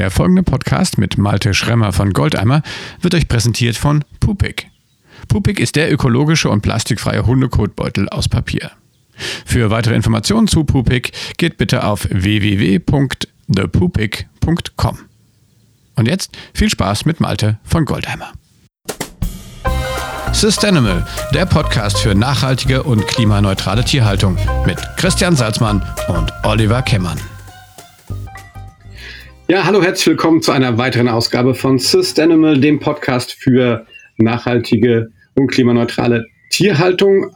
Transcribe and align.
Der 0.00 0.10
folgende 0.10 0.42
Podcast 0.42 0.96
mit 0.96 1.18
Malte 1.18 1.52
Schremmer 1.52 1.92
von 1.92 2.14
Goldeimer 2.14 2.62
wird 3.02 3.14
euch 3.14 3.28
präsentiert 3.28 3.76
von 3.76 4.02
Pupik. 4.18 4.70
Pupik 5.28 5.60
ist 5.60 5.76
der 5.76 5.92
ökologische 5.92 6.48
und 6.48 6.62
plastikfreie 6.62 7.26
Hundekotbeutel 7.26 8.08
aus 8.08 8.26
Papier. 8.26 8.70
Für 9.44 9.68
weitere 9.68 9.94
Informationen 9.94 10.48
zu 10.48 10.64
Pupik 10.64 11.12
geht 11.36 11.58
bitte 11.58 11.84
auf 11.84 12.08
www.thepupik.com. 12.10 14.98
Und 15.96 16.08
jetzt 16.08 16.34
viel 16.54 16.70
Spaß 16.70 17.04
mit 17.04 17.20
Malte 17.20 17.58
von 17.62 17.84
Goldeimer. 17.84 18.32
Sustainable, 20.32 21.06
der 21.34 21.44
Podcast 21.44 21.98
für 21.98 22.14
nachhaltige 22.14 22.84
und 22.84 23.06
klimaneutrale 23.06 23.84
Tierhaltung 23.84 24.38
mit 24.64 24.78
Christian 24.96 25.36
Salzmann 25.36 25.82
und 26.08 26.32
Oliver 26.44 26.80
Kemmern. 26.80 27.20
Ja, 29.50 29.64
hallo, 29.64 29.82
herzlich 29.82 30.06
willkommen 30.06 30.42
zu 30.42 30.52
einer 30.52 30.78
weiteren 30.78 31.08
Ausgabe 31.08 31.56
von 31.56 31.80
Sustainable, 31.80 32.60
dem 32.60 32.78
Podcast 32.78 33.32
für 33.32 33.84
nachhaltige 34.16 35.10
und 35.34 35.48
klimaneutrale 35.48 36.24
Tierhaltung. 36.50 37.34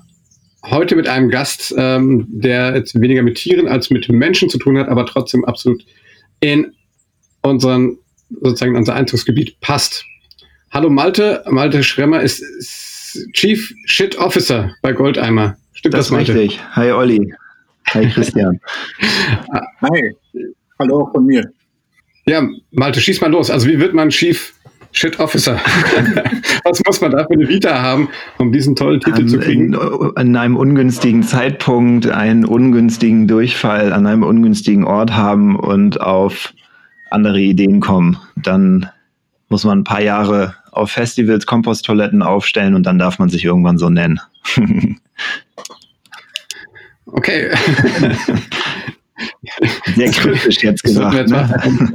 Heute 0.65 0.95
mit 0.95 1.09
einem 1.09 1.29
Gast, 1.29 1.75
ähm, 1.77 2.29
der 2.29 2.77
jetzt 2.77 3.01
weniger 3.01 3.25
mit 3.25 3.35
Tieren 3.39 3.67
als 3.67 3.91
mit 3.91 4.09
Menschen 4.09 4.49
zu 4.49 4.59
tun 4.59 4.79
hat, 4.79 4.87
aber 4.87 5.07
trotzdem 5.07 5.45
absolut 5.45 5.85
in 6.39 6.73
unseren, 7.43 7.99
sozusagen 8.31 8.77
unser 8.77 8.95
Einzugsgebiet 8.95 9.59
passt. 9.61 10.05
Hallo 10.71 10.91
Malte, 10.91 11.43
Malte 11.51 11.83
Schremmer 11.83 12.23
ist 12.23 12.45
Chief 13.33 13.75
Shit 13.87 14.17
Officer 14.19 14.73
bei 14.83 14.93
Goldeimer. 14.93 15.57
Stimmt 15.73 15.95
das, 15.95 16.07
das 16.07 16.11
Malte? 16.13 16.33
richtig. 16.37 16.61
Hi 16.77 16.93
Olli. 16.93 17.35
Hi 17.89 18.09
Christian. 18.09 18.61
Hi. 19.83 20.13
Hallo 20.79 21.11
von 21.13 21.27
mir. 21.27 21.43
Ja, 22.27 22.47
Malte, 22.71 23.01
schieß 23.01 23.21
mal 23.21 23.31
los. 23.31 23.51
Also 23.51 23.69
wie 23.69 23.79
wird 23.79 23.95
man 23.95 24.09
Chief 24.09 24.55
Shit 24.93 25.19
Officer? 25.19 25.61
Was 26.65 26.81
muss 26.87 27.01
man 27.01 27.11
da 27.11 27.25
für 27.27 27.35
eine 27.35 27.49
Vita 27.49 27.83
haben, 27.83 28.09
um 28.39 28.53
diesen 28.53 28.77
tollen 28.77 29.01
Titel 29.01 29.23
an, 29.23 29.29
zu 29.29 29.39
kriegen? 29.39 29.75
An 30.15 30.37
einem 30.37 30.57
ungünstigen 30.57 31.25
Zeitpunkt 31.25 32.09
einen 32.09 32.45
ungünstigen 32.45 33.27
Durchfall 33.27 33.93
an 33.93 34.07
einem 34.07 34.23
ungünstigen 34.23 34.85
Ort 34.85 35.13
haben 35.13 35.57
und 35.57 36.01
auf 36.01 36.55
andere 37.11 37.41
Ideen 37.41 37.81
kommen. 37.81 38.19
Dann 38.37 38.89
muss 39.49 39.65
man 39.65 39.81
ein 39.81 39.85
paar 39.85 40.01
Jahre 40.01 40.55
auf 40.71 40.93
Festivals 40.93 41.45
Komposttoiletten 41.45 42.23
aufstellen 42.23 42.75
und 42.75 42.85
dann 42.85 42.99
darf 42.99 43.19
man 43.19 43.29
sich 43.29 43.45
irgendwann 43.45 43.79
so 43.79 43.91
nennen. 43.91 44.21
okay. 47.07 47.51
Sehr 49.95 50.11
kritisch 50.11 50.63
jetzt 50.63 50.83
gesagt. 50.83 51.29
Ne? 51.29 51.95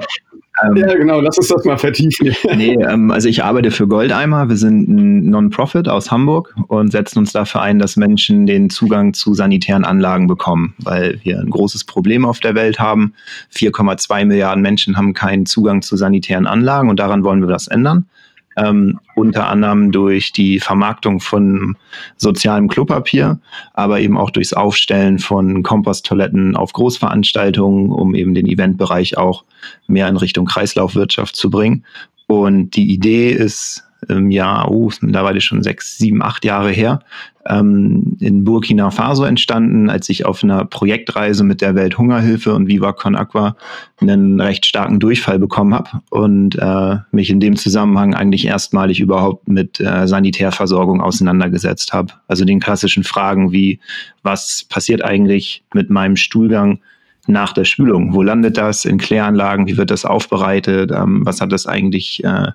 Ähm, 0.63 0.75
ja, 0.75 0.93
genau, 0.93 1.21
lass 1.21 1.37
uns 1.37 1.47
das 1.47 1.63
mal 1.65 1.77
vertiefen. 1.77 2.35
nee, 2.55 2.73
ähm, 2.73 3.11
also 3.11 3.29
ich 3.29 3.43
arbeite 3.43 3.71
für 3.71 3.87
Goldeimer. 3.87 4.49
Wir 4.49 4.57
sind 4.57 4.89
ein 4.89 5.29
Non-Profit 5.29 5.87
aus 5.87 6.11
Hamburg 6.11 6.53
und 6.67 6.91
setzen 6.91 7.19
uns 7.19 7.31
dafür 7.31 7.61
ein, 7.61 7.79
dass 7.79 7.95
Menschen 7.95 8.45
den 8.45 8.69
Zugang 8.69 9.13
zu 9.13 9.33
sanitären 9.33 9.85
Anlagen 9.85 10.27
bekommen, 10.27 10.75
weil 10.79 11.19
wir 11.23 11.39
ein 11.39 11.49
großes 11.49 11.85
Problem 11.85 12.25
auf 12.25 12.39
der 12.39 12.55
Welt 12.55 12.79
haben. 12.79 13.13
4,2 13.53 14.25
Milliarden 14.25 14.61
Menschen 14.61 14.97
haben 14.97 15.13
keinen 15.13 15.45
Zugang 15.45 15.81
zu 15.81 15.95
sanitären 15.95 16.47
Anlagen 16.47 16.89
und 16.89 16.99
daran 16.99 17.23
wollen 17.23 17.41
wir 17.41 17.49
was 17.49 17.67
ändern 17.67 18.05
ähm, 18.59 18.99
unter 19.15 19.47
anderem 19.47 19.91
durch 19.91 20.31
die 20.31 20.59
Vermarktung 20.59 21.19
von 21.19 21.77
sozialem 22.17 22.67
Klopapier, 22.67 23.39
aber 23.73 23.99
eben 23.99 24.17
auch 24.17 24.29
durchs 24.29 24.53
Aufstellen 24.53 25.19
von 25.19 25.63
Komposttoiletten 25.63 26.55
auf 26.55 26.73
Großveranstaltungen, 26.73 27.91
um 27.91 28.15
eben 28.15 28.33
den 28.33 28.47
Eventbereich 28.47 29.17
auch 29.17 29.43
mehr 29.87 30.07
in 30.07 30.17
Richtung 30.17 30.45
Kreislaufwirtschaft 30.45 31.35
zu 31.35 31.49
bringen. 31.49 31.85
Und 32.27 32.75
die 32.75 32.91
Idee 32.91 33.31
ist 33.31 33.83
im 34.07 34.31
Jahr, 34.31 34.71
oh, 34.71 34.89
ist 34.89 35.03
mittlerweile 35.03 35.41
schon 35.41 35.61
sechs, 35.61 35.97
sieben, 35.97 36.23
acht 36.23 36.45
Jahre 36.45 36.71
her, 36.71 36.99
ähm, 37.47 38.17
in 38.19 38.43
Burkina 38.43 38.91
Faso 38.91 39.23
entstanden, 39.23 39.89
als 39.89 40.07
ich 40.09 40.25
auf 40.25 40.43
einer 40.43 40.65
Projektreise 40.65 41.43
mit 41.43 41.61
der 41.61 41.75
Welthungerhilfe 41.75 42.53
und 42.53 42.67
Viva 42.67 42.93
Con 42.93 43.15
Aqua 43.15 43.55
einen 43.99 44.39
recht 44.39 44.65
starken 44.65 44.99
Durchfall 44.99 45.39
bekommen 45.39 45.73
habe 45.73 46.01
und 46.09 46.55
äh, 46.57 46.97
mich 47.11 47.29
in 47.29 47.39
dem 47.39 47.55
Zusammenhang 47.55 48.13
eigentlich 48.13 48.45
erstmalig 48.45 48.99
überhaupt 48.99 49.47
mit 49.47 49.79
äh, 49.79 50.07
Sanitärversorgung 50.07 51.01
auseinandergesetzt 51.01 51.91
habe. 51.91 52.13
Also 52.27 52.45
den 52.45 52.59
klassischen 52.59 53.03
Fragen 53.03 53.51
wie, 53.51 53.79
was 54.23 54.65
passiert 54.69 55.03
eigentlich 55.03 55.63
mit 55.73 55.89
meinem 55.89 56.15
Stuhlgang 56.15 56.79
nach 57.27 57.53
der 57.53 57.65
Spülung? 57.65 58.13
Wo 58.13 58.21
landet 58.21 58.57
das 58.57 58.85
in 58.85 58.97
Kläranlagen? 58.97 59.67
Wie 59.67 59.77
wird 59.77 59.91
das 59.91 60.05
aufbereitet? 60.05 60.91
Ähm, 60.91 61.25
was 61.25 61.41
hat 61.41 61.51
das 61.51 61.67
eigentlich 61.67 62.23
äh, 62.23 62.51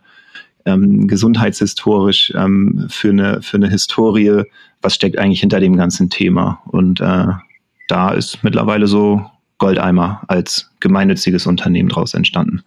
ähm, 0.65 1.07
gesundheitshistorisch 1.09 2.33
ähm, 2.37 2.87
für, 2.89 3.11
eine, 3.11 3.43
für 3.43 3.57
eine 3.57 3.69
Historie, 3.69 4.43
was 4.83 4.95
steckt 4.95 5.19
eigentlich 5.19 5.41
hinter 5.41 5.61
dem 5.61 5.77
ganzen 5.77 6.11
Thema. 6.11 6.63
Und 6.67 7.01
äh, 7.01 7.27
da 7.89 8.11
ist 8.11 8.43
mittlerweile 8.43 8.87
so 8.87 9.25
Goldeimer 9.59 10.23
als 10.29 10.71
gemeinnütziges 10.81 11.47
Unternehmen 11.47 11.89
daraus 11.89 12.15
entstanden. 12.15 12.63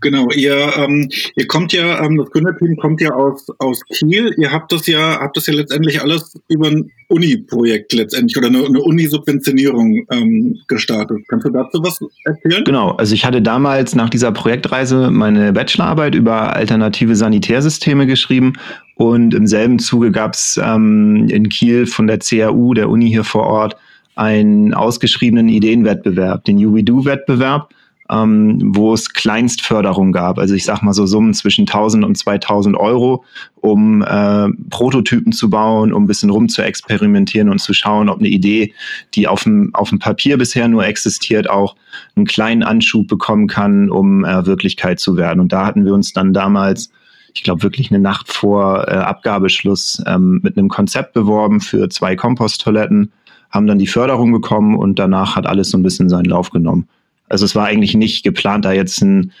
Genau, 0.00 0.30
ihr, 0.30 0.72
ähm, 0.78 1.10
ihr 1.36 1.46
kommt 1.46 1.72
ja, 1.72 2.02
ähm, 2.04 2.16
das 2.16 2.30
Gründerteam 2.30 2.76
kommt 2.76 3.00
ja 3.00 3.10
aus, 3.10 3.46
aus 3.58 3.82
Kiel. 3.86 4.34
Ihr 4.38 4.50
habt 4.50 4.72
das 4.72 4.86
ja, 4.86 5.18
habt 5.20 5.36
das 5.36 5.46
ja 5.46 5.54
letztendlich 5.54 6.00
alles 6.00 6.34
über 6.48 6.68
ein 6.68 6.90
Uni-Projekt 7.08 7.92
letztendlich 7.92 8.36
oder 8.38 8.46
eine, 8.46 8.64
eine 8.64 8.80
Uni-Subventionierung 8.80 10.06
ähm, 10.10 10.58
gestartet. 10.68 11.18
Kannst 11.28 11.46
du 11.46 11.50
dazu 11.50 11.82
was 11.82 12.00
erzählen? 12.24 12.64
Genau, 12.64 12.92
also 12.92 13.14
ich 13.14 13.24
hatte 13.24 13.42
damals 13.42 13.94
nach 13.94 14.08
dieser 14.08 14.32
Projektreise 14.32 15.10
meine 15.10 15.52
Bachelorarbeit 15.52 16.14
über 16.14 16.54
alternative 16.56 17.14
Sanitärsysteme 17.14 18.06
geschrieben 18.06 18.54
und 18.94 19.34
im 19.34 19.46
selben 19.46 19.78
Zuge 19.78 20.12
gab 20.12 20.34
es 20.34 20.58
ähm, 20.62 21.26
in 21.28 21.48
Kiel 21.48 21.86
von 21.86 22.06
der 22.06 22.18
CAU, 22.18 22.72
der 22.74 22.88
Uni 22.88 23.08
hier 23.08 23.24
vor 23.24 23.46
Ort, 23.46 23.76
einen 24.14 24.74
ausgeschriebenen 24.74 25.48
Ideenwettbewerb, 25.48 26.44
den 26.44 26.58
UWeDo-Wettbewerb 26.58 27.68
ähm, 28.10 28.58
wo 28.74 28.92
es 28.92 29.12
Kleinstförderung 29.12 30.12
gab. 30.12 30.38
Also 30.38 30.54
ich 30.54 30.64
sag 30.64 30.82
mal 30.82 30.92
so 30.92 31.06
Summen 31.06 31.32
zwischen 31.32 31.62
1000 31.62 32.04
und 32.04 32.18
2000 32.18 32.76
Euro, 32.76 33.24
um 33.56 34.02
äh, 34.02 34.48
Prototypen 34.70 35.32
zu 35.32 35.48
bauen, 35.48 35.92
um 35.92 36.04
ein 36.04 36.06
bisschen 36.06 36.30
rum 36.30 36.48
zu 36.48 36.62
experimentieren 36.62 37.48
und 37.48 37.60
zu 37.60 37.72
schauen, 37.72 38.08
ob 38.08 38.18
eine 38.18 38.28
Idee, 38.28 38.74
die 39.14 39.28
auf 39.28 39.44
dem, 39.44 39.74
auf 39.74 39.90
dem 39.90 40.00
Papier 40.00 40.38
bisher 40.38 40.66
nur 40.66 40.84
existiert, 40.84 41.48
auch 41.48 41.76
einen 42.16 42.26
kleinen 42.26 42.62
Anschub 42.62 43.06
bekommen 43.06 43.46
kann, 43.46 43.90
um 43.90 44.24
äh, 44.24 44.44
Wirklichkeit 44.44 44.98
zu 44.98 45.16
werden. 45.16 45.38
Und 45.38 45.52
da 45.52 45.66
hatten 45.66 45.84
wir 45.84 45.94
uns 45.94 46.12
dann 46.12 46.32
damals 46.32 46.90
ich 47.32 47.44
glaube, 47.44 47.62
wirklich 47.62 47.92
eine 47.92 48.00
Nacht 48.00 48.32
vor 48.32 48.88
äh, 48.88 48.92
Abgabeschluss 48.92 50.02
ähm, 50.04 50.40
mit 50.42 50.58
einem 50.58 50.68
Konzept 50.68 51.12
beworben 51.12 51.60
für 51.60 51.88
zwei 51.88 52.16
Komposttoiletten, 52.16 53.12
haben 53.50 53.68
dann 53.68 53.78
die 53.78 53.86
Förderung 53.86 54.32
bekommen 54.32 54.76
und 54.76 54.98
danach 54.98 55.36
hat 55.36 55.46
alles 55.46 55.70
so 55.70 55.78
ein 55.78 55.84
bisschen 55.84 56.08
seinen 56.08 56.24
Lauf 56.24 56.50
genommen. 56.50 56.88
Also 57.30 57.44
es 57.44 57.54
war 57.54 57.66
eigentlich 57.66 57.94
nicht 57.94 58.22
geplant, 58.24 58.64
da 58.64 58.72
jetzt 58.72 59.00
ein, 59.00 59.32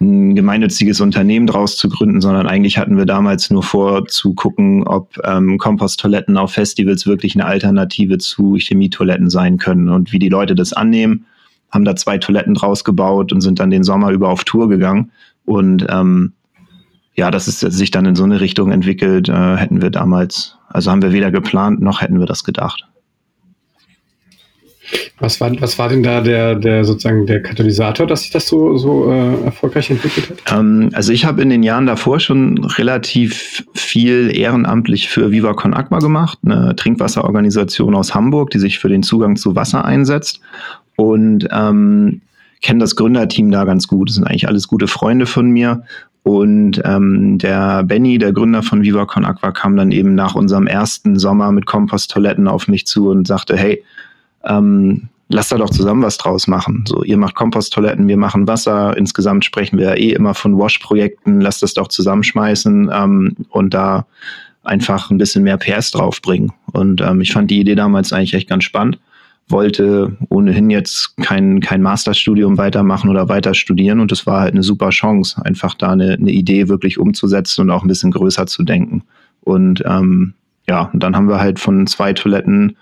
ein 0.00 0.34
gemeinnütziges 0.34 1.00
Unternehmen 1.00 1.46
draus 1.46 1.76
zu 1.76 1.88
gründen, 1.88 2.20
sondern 2.20 2.46
eigentlich 2.46 2.78
hatten 2.78 2.96
wir 2.96 3.06
damals 3.06 3.50
nur 3.50 3.62
vor 3.62 4.06
zu 4.06 4.34
gucken, 4.34 4.86
ob 4.86 5.18
ähm, 5.24 5.58
Komposttoiletten 5.58 6.36
auf 6.36 6.52
Festivals 6.52 7.06
wirklich 7.06 7.34
eine 7.34 7.46
Alternative 7.46 8.18
zu 8.18 8.56
Chemietoiletten 8.56 9.30
sein 9.30 9.56
können 9.56 9.88
und 9.88 10.12
wie 10.12 10.18
die 10.18 10.28
Leute 10.28 10.54
das 10.54 10.72
annehmen. 10.72 11.24
Haben 11.70 11.86
da 11.86 11.96
zwei 11.96 12.18
Toiletten 12.18 12.54
draus 12.54 12.84
gebaut 12.84 13.32
und 13.32 13.40
sind 13.40 13.58
dann 13.58 13.70
den 13.70 13.82
Sommer 13.82 14.10
über 14.10 14.28
auf 14.28 14.44
Tour 14.44 14.68
gegangen. 14.68 15.10
Und 15.46 15.86
ähm, 15.88 16.34
ja, 17.14 17.30
dass 17.30 17.46
es 17.46 17.60
sich 17.60 17.90
dann 17.90 18.04
in 18.04 18.14
so 18.14 18.24
eine 18.24 18.40
Richtung 18.40 18.70
entwickelt, 18.70 19.30
äh, 19.30 19.56
hätten 19.56 19.80
wir 19.80 19.90
damals, 19.90 20.56
also 20.68 20.90
haben 20.90 21.02
wir 21.02 21.12
weder 21.12 21.30
geplant 21.30 21.80
noch 21.80 22.02
hätten 22.02 22.20
wir 22.20 22.26
das 22.26 22.44
gedacht. 22.44 22.86
Was 25.18 25.40
war, 25.40 25.52
was 25.60 25.78
war 25.78 25.88
denn 25.88 26.02
da 26.02 26.20
der, 26.20 26.56
der 26.56 26.84
sozusagen 26.84 27.26
der 27.26 27.42
Katalysator, 27.42 28.06
dass 28.06 28.22
sich 28.22 28.30
das 28.30 28.48
so, 28.48 28.76
so 28.76 29.10
äh, 29.10 29.44
erfolgreich 29.44 29.90
entwickelt 29.90 30.30
hat? 30.30 30.58
Ähm, 30.58 30.90
also 30.92 31.12
ich 31.12 31.24
habe 31.24 31.42
in 31.42 31.50
den 31.50 31.62
Jahren 31.62 31.86
davor 31.86 32.18
schon 32.18 32.64
relativ 32.64 33.64
viel 33.74 34.36
ehrenamtlich 34.36 35.08
für 35.08 35.30
Viva 35.30 35.54
Con 35.54 35.74
Aqua 35.74 35.98
gemacht, 35.98 36.38
eine 36.44 36.74
Trinkwasserorganisation 36.76 37.94
aus 37.94 38.14
Hamburg, 38.14 38.50
die 38.50 38.58
sich 38.58 38.78
für 38.78 38.88
den 38.88 39.02
Zugang 39.02 39.36
zu 39.36 39.54
Wasser 39.54 39.84
einsetzt. 39.84 40.40
Und 40.96 41.48
ähm, 41.52 42.20
kenne 42.60 42.80
das 42.80 42.96
Gründerteam 42.96 43.50
da 43.50 43.64
ganz 43.64 43.88
gut. 43.88 44.08
Das 44.08 44.16
sind 44.16 44.24
eigentlich 44.24 44.48
alles 44.48 44.68
gute 44.68 44.86
Freunde 44.86 45.26
von 45.26 45.50
mir. 45.50 45.82
Und 46.24 46.80
ähm, 46.84 47.38
der 47.38 47.82
Benny, 47.82 48.18
der 48.18 48.32
Gründer 48.32 48.62
von 48.62 48.82
Viva 48.82 49.06
Con 49.06 49.24
Aqua, 49.24 49.50
kam 49.50 49.76
dann 49.76 49.90
eben 49.90 50.14
nach 50.14 50.36
unserem 50.36 50.68
ersten 50.68 51.18
Sommer 51.18 51.50
mit 51.50 51.66
Komposttoiletten 51.66 52.46
auf 52.46 52.68
mich 52.68 52.86
zu 52.86 53.10
und 53.10 53.26
sagte, 53.26 53.56
hey, 53.56 53.82
ähm, 54.44 55.08
lass 55.28 55.48
da 55.48 55.58
doch 55.58 55.70
zusammen 55.70 56.02
was 56.02 56.18
draus 56.18 56.46
machen. 56.46 56.84
So, 56.86 57.02
ihr 57.02 57.16
macht 57.16 57.34
Komposttoiletten, 57.34 58.06
wir 58.06 58.16
machen 58.16 58.46
Wasser. 58.46 58.96
Insgesamt 58.96 59.44
sprechen 59.44 59.78
wir 59.78 59.90
ja 59.90 59.94
eh 59.94 60.12
immer 60.12 60.34
von 60.34 60.58
Wash-Projekten. 60.58 61.40
Lasst 61.40 61.62
das 61.62 61.74
doch 61.74 61.88
zusammenschmeißen 61.88 62.90
ähm, 62.92 63.36
und 63.48 63.74
da 63.74 64.06
einfach 64.62 65.10
ein 65.10 65.18
bisschen 65.18 65.42
mehr 65.42 65.56
PS 65.56 65.90
draufbringen. 65.90 66.52
Und 66.72 67.00
ähm, 67.00 67.20
ich 67.20 67.32
fand 67.32 67.50
die 67.50 67.60
Idee 67.60 67.74
damals 67.74 68.12
eigentlich 68.12 68.34
echt 68.34 68.48
ganz 68.48 68.64
spannend. 68.64 68.98
wollte 69.48 70.16
ohnehin 70.28 70.70
jetzt 70.70 71.16
kein, 71.16 71.60
kein 71.60 71.82
Masterstudium 71.82 72.58
weitermachen 72.58 73.10
oder 73.10 73.28
weiter 73.28 73.54
studieren 73.54 74.00
und 74.00 74.12
es 74.12 74.24
war 74.24 74.40
halt 74.40 74.54
eine 74.54 74.62
super 74.62 74.90
Chance, 74.90 75.44
einfach 75.44 75.74
da 75.74 75.90
eine, 75.90 76.12
eine 76.12 76.30
Idee 76.30 76.68
wirklich 76.68 76.98
umzusetzen 76.98 77.62
und 77.62 77.70
auch 77.70 77.82
ein 77.82 77.88
bisschen 77.88 78.12
größer 78.12 78.46
zu 78.46 78.62
denken. 78.62 79.02
Und 79.40 79.82
ähm, 79.84 80.34
ja, 80.68 80.90
und 80.92 81.02
dann 81.02 81.16
haben 81.16 81.28
wir 81.28 81.40
halt 81.40 81.58
von 81.58 81.86
zwei 81.88 82.12
Toiletten 82.12 82.76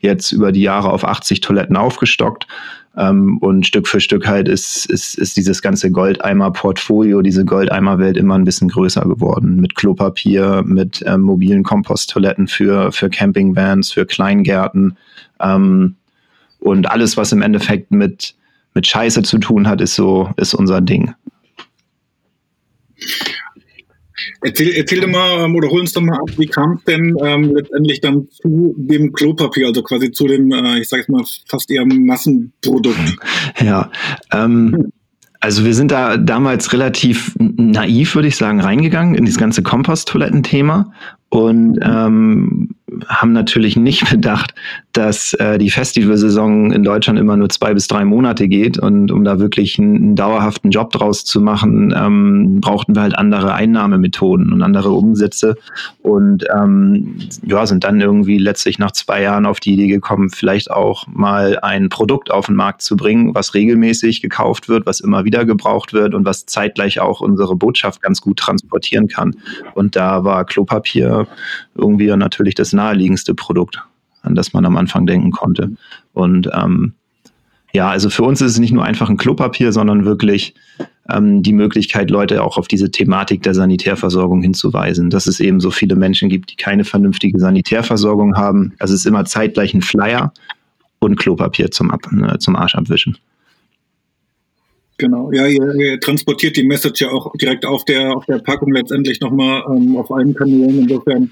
jetzt 0.00 0.32
über 0.32 0.52
die 0.52 0.62
Jahre 0.62 0.90
auf 0.90 1.04
80 1.04 1.40
Toiletten 1.40 1.76
aufgestockt. 1.76 2.46
Ähm, 2.96 3.38
und 3.38 3.66
Stück 3.66 3.88
für 3.88 4.00
Stück 4.00 4.26
halt 4.26 4.48
ist, 4.48 4.86
ist, 4.86 5.16
ist 5.16 5.36
dieses 5.36 5.62
ganze 5.62 5.90
Goldeimer-Portfolio, 5.90 7.22
diese 7.22 7.44
Goldeimer-Welt 7.44 8.16
immer 8.16 8.36
ein 8.36 8.44
bisschen 8.44 8.68
größer 8.68 9.02
geworden. 9.02 9.56
Mit 9.56 9.74
Klopapier, 9.74 10.62
mit 10.66 11.02
ähm, 11.06 11.22
mobilen 11.22 11.62
Komposttoiletten 11.62 12.48
für, 12.48 12.92
für 12.92 13.08
Campingvans, 13.08 13.92
für 13.92 14.04
Kleingärten. 14.04 14.96
Ähm, 15.40 15.96
und 16.60 16.90
alles, 16.90 17.16
was 17.16 17.32
im 17.32 17.42
Endeffekt 17.42 17.90
mit, 17.90 18.34
mit 18.74 18.86
Scheiße 18.86 19.22
zu 19.22 19.38
tun 19.38 19.68
hat, 19.68 19.80
ist 19.80 19.94
so, 19.94 20.30
ist 20.36 20.54
unser 20.54 20.80
Ding. 20.80 21.14
Erzähl, 24.44 24.72
erzähl 24.74 25.00
doch 25.00 25.08
mal 25.08 25.44
ähm, 25.44 25.54
oder 25.54 25.68
hol 25.68 25.80
uns 25.80 25.92
doch 25.92 26.02
mal 26.02 26.16
ab, 26.16 26.30
wie 26.36 26.46
kam 26.46 26.74
es 26.74 26.84
denn 26.84 27.16
ähm, 27.22 27.54
letztendlich 27.54 28.00
dann 28.00 28.28
zu 28.28 28.74
dem 28.76 29.12
Klopapier, 29.12 29.68
also 29.68 29.82
quasi 29.82 30.10
zu 30.10 30.26
dem, 30.26 30.50
äh, 30.52 30.80
ich 30.80 30.88
sage 30.88 31.04
mal, 31.08 31.22
fast 31.46 31.70
eher 31.70 31.84
Massenprodukt? 31.86 33.16
Ja, 33.60 33.90
ähm, 34.32 34.92
also 35.40 35.64
wir 35.64 35.74
sind 35.74 35.90
da 35.90 36.16
damals 36.16 36.72
relativ 36.72 37.34
naiv, 37.38 38.14
würde 38.14 38.28
ich 38.28 38.36
sagen, 38.36 38.60
reingegangen 38.60 39.14
in 39.14 39.24
dieses 39.24 39.38
ganze 39.38 39.62
Komposttoilettenthema 39.62 40.92
und 41.30 41.78
ähm, 41.82 42.70
haben 43.06 43.32
natürlich 43.32 43.76
nicht 43.76 44.10
bedacht, 44.10 44.54
dass 44.92 45.32
äh, 45.34 45.58
die 45.58 45.70
Festivalsaison 45.70 46.72
in 46.72 46.82
Deutschland 46.82 47.18
immer 47.18 47.36
nur 47.36 47.48
zwei 47.48 47.74
bis 47.74 47.88
drei 47.88 48.04
Monate 48.04 48.48
geht 48.48 48.78
und 48.78 49.10
um 49.10 49.24
da 49.24 49.38
wirklich 49.38 49.78
einen, 49.78 49.96
einen 49.96 50.16
dauerhaften 50.16 50.70
Job 50.70 50.92
draus 50.92 51.24
zu 51.24 51.40
machen, 51.40 51.94
ähm, 51.96 52.60
brauchten 52.60 52.94
wir 52.94 53.02
halt 53.02 53.16
andere 53.16 53.54
Einnahmemethoden 53.54 54.52
und 54.52 54.62
andere 54.62 54.90
Umsätze 54.90 55.56
und 56.02 56.44
ähm, 56.54 57.16
ja, 57.44 57.66
sind 57.66 57.84
dann 57.84 58.00
irgendwie 58.00 58.38
letztlich 58.38 58.78
nach 58.78 58.92
zwei 58.92 59.22
Jahren 59.22 59.46
auf 59.46 59.60
die 59.60 59.72
Idee 59.74 59.88
gekommen, 59.88 60.30
vielleicht 60.30 60.70
auch 60.70 61.06
mal 61.06 61.58
ein 61.60 61.88
Produkt 61.88 62.30
auf 62.30 62.46
den 62.46 62.56
Markt 62.56 62.82
zu 62.82 62.96
bringen, 62.96 63.34
was 63.34 63.54
regelmäßig 63.54 64.20
gekauft 64.20 64.68
wird, 64.68 64.86
was 64.86 65.00
immer 65.00 65.24
wieder 65.24 65.44
gebraucht 65.44 65.92
wird 65.92 66.14
und 66.14 66.24
was 66.24 66.46
zeitgleich 66.46 67.00
auch 67.00 67.20
unsere 67.20 67.56
Botschaft 67.56 68.02
ganz 68.02 68.20
gut 68.20 68.38
transportieren 68.38 69.08
kann. 69.08 69.36
Und 69.74 69.96
da 69.96 70.24
war 70.24 70.44
Klopapier 70.44 71.26
irgendwie 71.74 72.14
natürlich 72.16 72.54
das 72.54 72.72
naheliegendste 72.72 73.34
Produkt, 73.34 73.82
an 74.22 74.34
das 74.34 74.52
man 74.52 74.64
am 74.64 74.76
Anfang 74.76 75.06
denken 75.06 75.30
konnte. 75.30 75.72
Und 76.12 76.48
ähm, 76.52 76.94
ja, 77.72 77.88
also 77.88 78.10
für 78.10 78.22
uns 78.22 78.40
ist 78.40 78.52
es 78.52 78.58
nicht 78.58 78.72
nur 78.72 78.84
einfach 78.84 79.08
ein 79.08 79.16
Klopapier, 79.16 79.72
sondern 79.72 80.04
wirklich 80.04 80.54
ähm, 81.10 81.42
die 81.42 81.54
Möglichkeit, 81.54 82.10
Leute 82.10 82.42
auch 82.42 82.58
auf 82.58 82.68
diese 82.68 82.90
Thematik 82.90 83.42
der 83.42 83.54
Sanitärversorgung 83.54 84.42
hinzuweisen, 84.42 85.08
dass 85.08 85.26
es 85.26 85.40
eben 85.40 85.58
so 85.58 85.70
viele 85.70 85.96
Menschen 85.96 86.28
gibt, 86.28 86.50
die 86.50 86.56
keine 86.56 86.84
vernünftige 86.84 87.38
Sanitärversorgung 87.38 88.36
haben. 88.36 88.74
Also 88.78 88.94
es 88.94 89.00
ist 89.00 89.06
immer 89.06 89.24
zeitgleich 89.24 89.72
ein 89.72 89.82
Flyer 89.82 90.32
und 90.98 91.16
Klopapier 91.16 91.70
zum, 91.70 91.90
Ab 91.90 92.02
äh, 92.12 92.38
zum 92.38 92.56
Arsch 92.56 92.74
abwischen. 92.74 93.16
Genau, 94.98 95.32
ja, 95.32 95.46
ihr, 95.46 95.74
ihr, 95.74 95.98
transportiert 95.98 96.56
die 96.56 96.64
Message 96.64 97.00
ja 97.00 97.08
auch 97.08 97.32
direkt 97.40 97.64
auf 97.64 97.84
der, 97.84 98.14
auf 98.14 98.26
der 98.26 98.38
Packung 98.38 98.72
letztendlich 98.72 99.20
nochmal 99.20 99.64
ähm, 99.68 99.96
auf 99.96 100.12
allen 100.12 100.34
Kanälen. 100.34 100.80
Insofern 100.80 101.30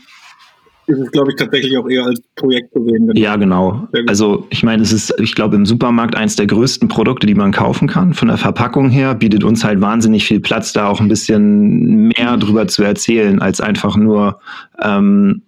ist 0.90 0.98
es, 0.98 1.10
glaube 1.10 1.30
ich, 1.30 1.36
tatsächlich 1.36 1.76
auch 1.78 1.88
eher 1.88 2.04
als 2.04 2.20
Projekt 2.36 2.72
zu 2.72 2.84
sehen. 2.84 3.10
Ja, 3.14 3.36
genau. 3.36 3.88
Also 4.06 4.46
ich 4.50 4.62
meine, 4.62 4.82
es 4.82 4.92
ist, 4.92 5.14
ich 5.20 5.34
glaube, 5.34 5.56
im 5.56 5.66
Supermarkt 5.66 6.16
eins 6.16 6.36
der 6.36 6.46
größten 6.46 6.88
Produkte, 6.88 7.26
die 7.26 7.34
man 7.34 7.52
kaufen 7.52 7.88
kann. 7.88 8.14
Von 8.14 8.28
der 8.28 8.36
Verpackung 8.36 8.90
her 8.90 9.14
bietet 9.14 9.44
uns 9.44 9.64
halt 9.64 9.80
wahnsinnig 9.80 10.24
viel 10.24 10.40
Platz, 10.40 10.72
da 10.72 10.88
auch 10.88 11.00
ein 11.00 11.08
bisschen 11.08 12.08
mehr 12.08 12.36
drüber 12.36 12.66
zu 12.66 12.82
erzählen, 12.82 13.40
als 13.40 13.60
einfach 13.60 13.96
nur 13.96 14.40
ähm, 14.82 15.42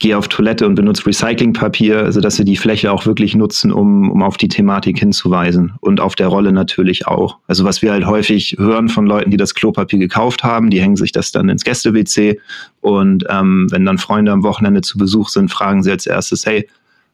gehe 0.00 0.16
auf 0.16 0.28
Toilette 0.28 0.66
und 0.66 0.74
benutze 0.74 1.06
Recyclingpapier, 1.06 2.10
sodass 2.10 2.38
wir 2.38 2.46
die 2.46 2.56
Fläche 2.56 2.90
auch 2.90 3.04
wirklich 3.04 3.34
nutzen, 3.36 3.70
um, 3.70 4.10
um 4.10 4.22
auf 4.22 4.38
die 4.38 4.48
Thematik 4.48 4.98
hinzuweisen 4.98 5.74
und 5.80 6.00
auf 6.00 6.14
der 6.14 6.28
Rolle 6.28 6.52
natürlich 6.52 7.06
auch. 7.06 7.36
Also 7.46 7.64
was 7.64 7.82
wir 7.82 7.92
halt 7.92 8.06
häufig 8.06 8.56
hören 8.58 8.88
von 8.88 9.06
Leuten, 9.06 9.30
die 9.30 9.36
das 9.36 9.54
Klopapier 9.54 9.98
gekauft 9.98 10.42
haben, 10.42 10.70
die 10.70 10.80
hängen 10.80 10.96
sich 10.96 11.12
das 11.12 11.32
dann 11.32 11.50
ins 11.50 11.64
Gäste-WC 11.64 12.40
und 12.80 13.26
ähm, 13.28 13.68
wenn 13.70 13.84
dann 13.84 13.98
Freunde 13.98 14.32
am 14.32 14.42
Wochenende 14.42 14.80
zu 14.80 14.96
Besuch 14.96 15.28
sind, 15.28 15.50
fragen 15.50 15.82
sie 15.82 15.90
als 15.90 16.06
erstes, 16.06 16.46
hey, 16.46 16.66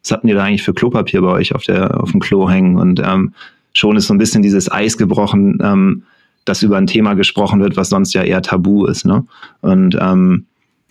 was 0.02 0.12
habt 0.12 0.24
ihr 0.24 0.36
da 0.36 0.44
eigentlich 0.44 0.62
für 0.62 0.72
Klopapier 0.72 1.20
bei 1.22 1.32
euch 1.32 1.56
auf, 1.56 1.64
der, 1.64 2.00
auf 2.00 2.12
dem 2.12 2.20
Klo 2.20 2.48
hängen? 2.48 2.78
Und 2.78 3.02
ähm, 3.04 3.34
schon 3.72 3.96
ist 3.96 4.06
so 4.06 4.14
ein 4.14 4.18
bisschen 4.18 4.42
dieses 4.42 4.70
Eis 4.70 4.96
gebrochen, 4.96 5.58
ähm, 5.60 6.04
dass 6.44 6.62
über 6.62 6.76
ein 6.76 6.86
Thema 6.86 7.14
gesprochen 7.14 7.60
wird, 7.60 7.76
was 7.76 7.88
sonst 7.88 8.14
ja 8.14 8.22
eher 8.22 8.42
tabu 8.42 8.86
ist. 8.86 9.04
Ne? 9.04 9.24
Und 9.60 9.98
ähm, 10.00 10.46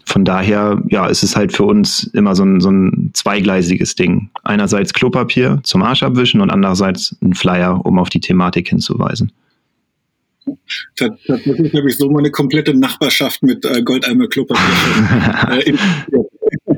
von 0.05 0.23
daher, 0.23 0.81
ja, 0.87 1.07
ist 1.07 1.23
es 1.23 1.35
halt 1.35 1.51
für 1.51 1.63
uns 1.63 2.03
immer 2.13 2.35
so 2.35 2.43
ein, 2.43 2.59
so 2.59 2.69
ein 2.69 3.11
zweigleisiges 3.13 3.95
Ding. 3.95 4.29
Einerseits 4.43 4.93
Klopapier 4.93 5.59
zum 5.63 5.81
Arsch 5.81 6.03
abwischen 6.03 6.41
und 6.41 6.51
andererseits 6.51 7.15
ein 7.21 7.33
Flyer, 7.33 7.85
um 7.85 7.97
auf 7.97 8.09
die 8.09 8.19
Thematik 8.19 8.69
hinzuweisen. 8.69 9.31
Tatsächlich 10.95 11.73
habe 11.73 11.89
ich 11.89 11.97
so 11.97 12.09
meine 12.11 12.29
komplette 12.29 12.75
Nachbarschaft 12.75 13.41
mit 13.41 13.65
äh, 13.65 13.81
Goldeimer 13.81 14.27
Klopapier. 14.27 15.63
äh, 15.65 15.73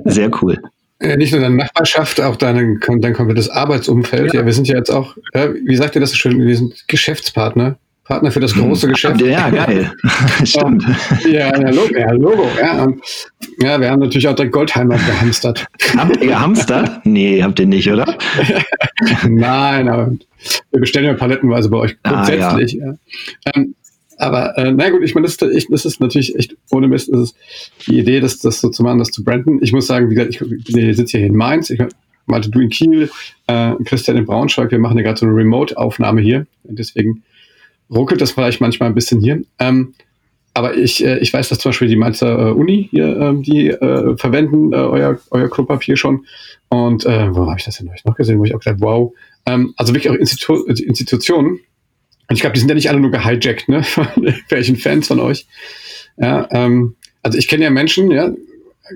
Sehr 0.05 0.31
cool. 0.41 0.57
Ja, 1.01 1.17
nicht 1.17 1.31
nur 1.31 1.41
deine 1.41 1.55
Nachbarschaft, 1.55 2.21
auch 2.21 2.37
deine, 2.37 2.79
dein 2.79 3.13
komplettes 3.13 3.49
Arbeitsumfeld. 3.49 4.33
Ja. 4.33 4.39
ja, 4.39 4.45
wir 4.45 4.53
sind 4.53 4.67
ja 4.67 4.77
jetzt 4.77 4.89
auch, 4.89 5.15
wie 5.33 5.75
sagt 5.75 5.95
ihr 5.95 6.01
das 6.01 6.11
so 6.11 6.15
schön, 6.15 6.39
wir 6.39 6.55
sind 6.55 6.87
Geschäftspartner 6.87 7.77
Partner 8.07 8.31
für 8.31 8.39
das 8.39 8.53
große 8.53 8.87
Geschäft. 8.87 9.21
Ja, 9.21 9.49
geil. 9.49 9.91
Stimmt. 10.43 10.85
Ja, 11.25 11.57
ja, 11.59 11.69
Logo. 11.69 11.97
Ja, 11.97 12.11
Logo 12.11 12.47
ja. 12.57 12.87
Ja, 13.61 13.81
wir 13.81 13.89
haben 13.89 13.99
natürlich 13.99 14.27
auch 14.27 14.35
der 14.35 14.47
Goldheimer 14.47 14.95
gehamstert. 14.95 15.65
Habt 15.95 16.17
ihr 16.17 16.27
gehamstert? 16.27 17.05
Nee, 17.05 17.43
habt 17.43 17.59
ihr 17.59 17.65
nicht, 17.65 17.91
oder? 17.91 18.17
Nein, 19.27 19.89
aber 19.89 20.11
wir 20.71 20.79
bestellen 20.79 21.05
ja 21.05 21.13
palettenweise 21.13 21.69
bei 21.69 21.77
euch 21.77 21.97
grundsätzlich. 22.01 22.81
Ah, 22.81 22.85
ja. 22.85 23.51
Ähm, 23.55 23.75
aber 24.17 24.57
äh, 24.57 24.71
na 24.71 24.89
gut, 24.89 25.03
ich 25.03 25.13
meine, 25.13 25.27
das, 25.27 25.35
ist, 25.35 25.67
das 25.69 25.85
ist 25.85 25.99
natürlich 25.99 26.35
echt 26.35 26.55
ohne 26.71 26.87
Mist, 26.87 27.09
ist 27.09 27.19
es 27.19 27.35
die 27.85 27.99
Idee, 27.99 28.19
das, 28.19 28.39
das 28.39 28.61
so 28.61 28.69
zu 28.69 28.83
machen, 28.83 28.99
das 28.99 29.09
zu 29.09 29.23
branden. 29.23 29.59
Ich 29.61 29.73
muss 29.73 29.85
sagen, 29.85 30.09
wie 30.09 30.15
gesagt, 30.15 30.33
ich, 30.33 30.75
ich 30.75 30.97
sitze 30.97 31.17
hier 31.17 31.27
in 31.27 31.35
Mainz, 31.35 31.69
ich 31.69 31.79
Malte, 32.25 32.49
du 32.49 32.59
in 32.59 32.69
Kiel, 32.69 33.09
äh, 33.47 33.73
Christian 33.85 34.17
in 34.17 34.25
Braunschweig, 34.25 34.71
wir 34.71 34.79
machen 34.79 34.97
ja 34.97 35.03
gerade 35.03 35.19
so 35.19 35.25
eine 35.25 35.35
Remote-Aufnahme 35.35 36.21
hier. 36.21 36.45
Deswegen 36.63 37.23
ruckelt 37.89 38.21
das 38.21 38.31
vielleicht 38.31 38.61
manchmal 38.61 38.89
ein 38.89 38.95
bisschen 38.95 39.21
hier. 39.21 39.41
Ähm, 39.59 39.93
aber 40.53 40.75
ich, 40.75 41.05
äh, 41.05 41.19
ich 41.19 41.31
weiß, 41.31 41.49
dass 41.49 41.59
zum 41.59 41.69
Beispiel 41.69 41.87
die 41.87 41.95
Mainzer 41.95 42.49
äh, 42.49 42.51
Uni 42.51 42.87
hier, 42.89 43.15
äh, 43.15 43.41
die 43.41 43.69
äh, 43.69 44.17
verwenden 44.17 44.73
äh, 44.73 44.77
euer, 44.77 45.19
euer 45.29 45.49
Klopapier 45.49 45.97
schon. 45.97 46.25
Und 46.69 47.05
äh, 47.05 47.35
wo 47.35 47.47
habe 47.47 47.59
ich 47.59 47.65
das 47.65 47.77
denn 47.77 47.91
noch 48.05 48.15
gesehen, 48.15 48.39
wo 48.39 48.43
ich 48.43 48.55
auch 48.55 48.59
gesagt 48.59 48.81
wow. 48.81 49.13
Ähm, 49.45 49.73
also 49.77 49.93
wirklich 49.93 50.09
auch 50.09 50.15
Institu 50.15 50.65
Institutionen. 50.65 51.59
Und 52.29 52.35
ich 52.35 52.41
glaube, 52.41 52.55
die 52.55 52.59
sind 52.59 52.69
ja 52.69 52.75
nicht 52.75 52.89
alle 52.89 52.99
nur 52.99 53.11
gehijackt, 53.11 53.69
ne? 53.69 53.83
Von 53.83 54.07
welchen 54.49 54.75
Fans 54.77 55.07
von 55.07 55.19
euch. 55.19 55.47
Ja, 56.17 56.47
ähm, 56.51 56.95
also 57.21 57.37
ich 57.37 57.47
kenne 57.47 57.63
ja 57.63 57.69
Menschen, 57.69 58.09
ja, 58.11 58.31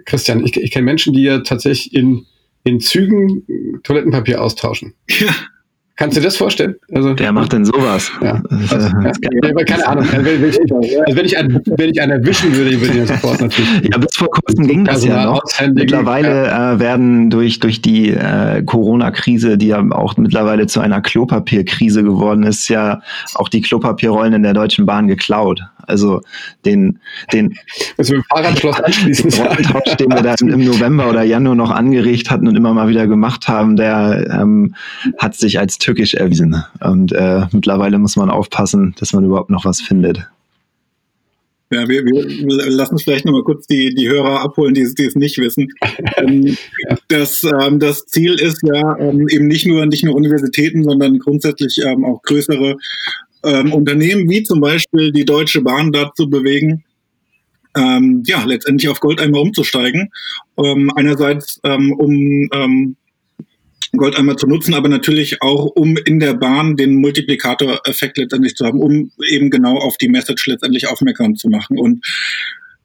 Christian, 0.05 0.43
ich, 0.43 0.57
ich 0.57 0.71
kenne 0.71 0.86
Menschen, 0.86 1.13
die 1.13 1.24
ja 1.24 1.39
tatsächlich 1.39 1.93
in, 1.93 2.25
in 2.63 2.79
Zügen 2.79 3.43
Toilettenpapier 3.83 4.41
austauschen. 4.41 4.95
Ja. 5.07 5.33
Kannst 6.01 6.17
du 6.17 6.22
dir 6.22 6.25
das 6.25 6.38
vorstellen? 6.38 6.77
Also, 6.91 7.13
Wer 7.15 7.31
macht 7.31 7.53
denn 7.53 7.63
sowas? 7.63 8.12
Ja. 8.24 8.41
Also, 8.72 8.88
ja, 8.88 9.63
keine 9.65 9.88
Ahnung. 9.88 10.05
Also, 10.12 10.25
wenn, 10.25 10.50
ich, 10.50 10.60
also 10.60 11.17
wenn, 11.17 11.25
ich 11.25 11.38
einen, 11.38 11.62
wenn 11.77 11.89
ich 11.91 12.01
einen 12.01 12.12
erwischen 12.13 12.55
würde, 12.55 12.72
würde 12.81 12.93
ich 12.93 13.00
ihn 13.01 13.05
sofort 13.05 13.41
natürlich. 13.41 13.70
Ja, 13.91 14.00
bis 14.00 14.15
vor 14.15 14.29
kurzem 14.31 14.67
ging 14.67 14.84
das 14.84 15.03
ja 15.03 15.25
noch. 15.25 15.43
Mittlerweile 15.74 16.48
äh, 16.48 16.79
werden 16.79 17.29
durch, 17.29 17.60
durch 17.60 17.84
die 17.84 18.10
äh, 18.10 18.63
Corona-Krise, 18.63 19.60
die 19.60 19.67
ja 19.67 19.84
auch 19.91 20.17
mittlerweile 20.17 20.65
zu 20.65 20.79
einer 20.79 21.01
Klopapierkrise 21.01 22.03
geworden 22.03 22.43
ist, 22.43 22.67
ja 22.70 23.01
auch 23.36 23.50
die 23.50 23.62
Klopapierrollen 23.62 24.34
in 24.34 24.43
der 24.43 24.53
Deutschen 24.53 24.88
Bahn 24.88 25.08
geklaut. 25.08 25.62
Also 25.88 26.21
den, 26.65 27.00
den, 27.33 27.57
also 27.97 28.13
mit 28.13 28.23
dem 28.23 28.25
Fahrradschloss 28.29 28.79
anschließen. 28.83 29.31
Den 29.31 29.97
den 30.00 30.09
wir 30.09 30.21
da 30.21 30.35
im 30.39 30.65
November 30.65 31.09
oder 31.09 31.23
Januar 31.23 31.55
noch 31.55 31.71
angeregt 31.71 32.29
hatten 32.29 32.47
und 32.47 32.55
immer 32.55 32.73
mal 32.73 32.88
wieder 32.88 33.07
gemacht 33.07 33.47
haben, 33.47 33.75
der 33.75 34.27
ähm, 34.31 34.75
hat 35.17 35.35
sich 35.35 35.59
als 35.59 35.77
tückisch 35.77 36.13
erwiesen. 36.13 36.63
Und 36.79 37.11
äh, 37.11 37.45
mittlerweile 37.51 38.00
muss 38.00 38.15
man 38.15 38.29
aufpassen, 38.29 38.95
dass 39.00 39.13
man 39.13 39.23
überhaupt 39.23 39.50
noch 39.50 39.65
was 39.65 39.81
findet. 39.81 40.27
Ja, 41.73 41.88
wir, 41.88 42.03
wir 42.03 42.69
lassen 42.69 43.00
vielleicht 43.00 43.23
noch 43.23 43.31
mal 43.31 43.45
kurz 43.45 43.65
die, 43.65 43.95
die 43.95 44.09
Hörer 44.09 44.41
abholen, 44.41 44.73
die, 44.73 44.85
die 44.93 45.05
es 45.05 45.15
nicht 45.15 45.38
wissen. 45.38 45.69
Ähm, 46.17 46.57
das, 47.07 47.43
ähm, 47.43 47.79
das 47.79 48.05
Ziel 48.07 48.33
ist 48.33 48.61
ja 48.61 48.97
ähm, 49.00 49.25
eben 49.29 49.47
nicht 49.47 49.65
nur, 49.65 49.85
nicht 49.85 50.03
nur 50.03 50.15
Universitäten, 50.15 50.83
sondern 50.83 51.17
grundsätzlich 51.19 51.81
auch 51.85 52.21
größere 52.23 52.75
ähm, 53.43 53.74
Unternehmen 53.74 54.29
wie 54.29 54.43
zum 54.43 54.62
Beispiel 54.62 55.12
die 55.12 55.25
Deutsche 55.25 55.62
Bahn 55.62 55.91
dazu 55.91 56.29
bewegen, 56.29 56.83
ähm, 57.75 58.24
ja, 58.25 58.43
letztendlich 58.43 58.89
auf 58.89 59.00
Goldeimer 59.00 59.41
umzusteigen. 59.41 60.10
Ähm, 60.57 60.91
einerseits, 60.95 61.60
ähm, 61.63 61.93
um 61.93 62.50
ähm, 62.53 62.95
Goldeimer 63.95 64.38
zu 64.38 64.48
nutzen, 64.48 64.74
aber 64.74 64.88
natürlich 64.88 65.41
auch, 65.41 65.65
um 65.65 65.98
in 65.98 66.19
der 66.19 66.33
Bahn 66.33 66.77
den 66.77 66.95
Multiplikator-Effekt 66.95 68.17
letztendlich 68.17 68.55
zu 68.55 68.65
haben, 68.65 68.79
um 68.79 69.12
eben 69.29 69.50
genau 69.50 69.77
auf 69.77 69.98
die 69.98 70.07
Message 70.07 70.48
letztendlich 70.48 70.88
aufmerksam 70.88 71.36
zu 71.36 71.50
machen. 71.50 71.77
Und 71.77 72.05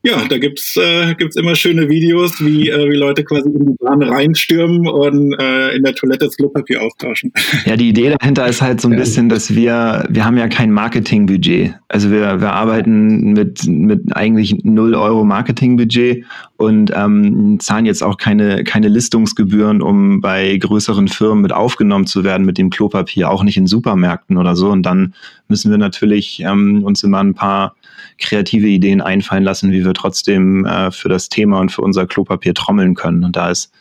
ja, 0.07 0.25
da 0.29 0.39
gibt's 0.39 0.77
äh, 0.77 1.17
gibt's 1.17 1.35
immer 1.35 1.57
schöne 1.57 1.89
Videos, 1.89 2.39
wie, 2.39 2.71
äh, 2.71 2.89
wie 2.89 2.95
Leute 2.95 3.25
quasi 3.25 3.49
in 3.49 3.67
die 3.67 3.77
Bahn 3.81 4.01
reinstürmen 4.05 4.87
und 4.87 5.35
äh, 5.41 5.75
in 5.75 5.83
der 5.83 5.95
Toilette 5.97 6.27
das 6.27 6.37
Klopapier 6.37 6.81
austauschen. 6.81 7.33
Ja, 7.65 7.77
die 7.77 7.89
Idee 7.89 8.15
dahinter 8.17 8.47
ist 8.47 8.63
halt 8.63 8.81
so 8.81 8.89
ein 8.89 8.95
bisschen, 8.95 9.29
dass 9.29 9.57
wir, 9.57 10.07
wir 10.09 10.25
haben 10.25 10.39
ja 10.39 10.47
kein 10.47 10.71
Marketingbudget. 10.71 11.75
Also 11.89 12.13
wir, 12.13 12.41
wir 12.41 12.53
arbeiten 12.53 13.33
mit, 13.33 13.67
mit 13.67 14.17
eigentlich 14.17 14.55
null 14.63 14.95
Euro 14.95 15.25
Marketingbudget 15.25 16.25
und 16.57 16.93
ähm, 16.95 17.59
zahlen 17.59 17.87
jetzt 17.87 18.05
auch 18.05 18.17
keine, 18.17 18.63
keine 18.63 18.87
Listungsgebühren, 18.87 19.83
um 19.83 20.21
bei 20.21 20.57
größeren 20.57 21.09
Firmen 21.09 21.43
mit 21.43 21.53
aufgenommen 21.53 22.07
zu 22.07 22.23
werden 22.23 22.47
mit 22.47 22.59
dem 22.59 22.71
Klopapier, 22.71 23.29
auch 23.29 23.43
nicht 23.43 23.57
in 23.57 23.67
Supermärkten 23.67 24.37
oder 24.37 24.55
so. 24.55 24.71
Und 24.71 24.85
dann 24.85 25.15
müssen 25.49 25.73
wir 25.73 25.79
natürlich 25.79 26.41
ähm, 26.47 26.85
uns 26.85 27.03
immer 27.03 27.19
ein 27.19 27.35
paar 27.35 27.75
kreative 28.19 28.67
Ideen 28.67 29.01
einfallen 29.01 29.45
lassen, 29.45 29.73
wie 29.73 29.85
wir 29.85 29.95
trotzdem 29.95 30.65
äh, 30.65 30.91
für 30.91 31.09
das 31.09 31.29
Thema 31.29 31.61
und 31.61 31.71
für 31.71 31.83
unser 31.83 32.07
Klopapier 32.07 32.55
trommeln 32.55 32.95
können. 32.95 33.25
Und 33.25 33.37
da 33.37 33.51
ist 33.51 33.73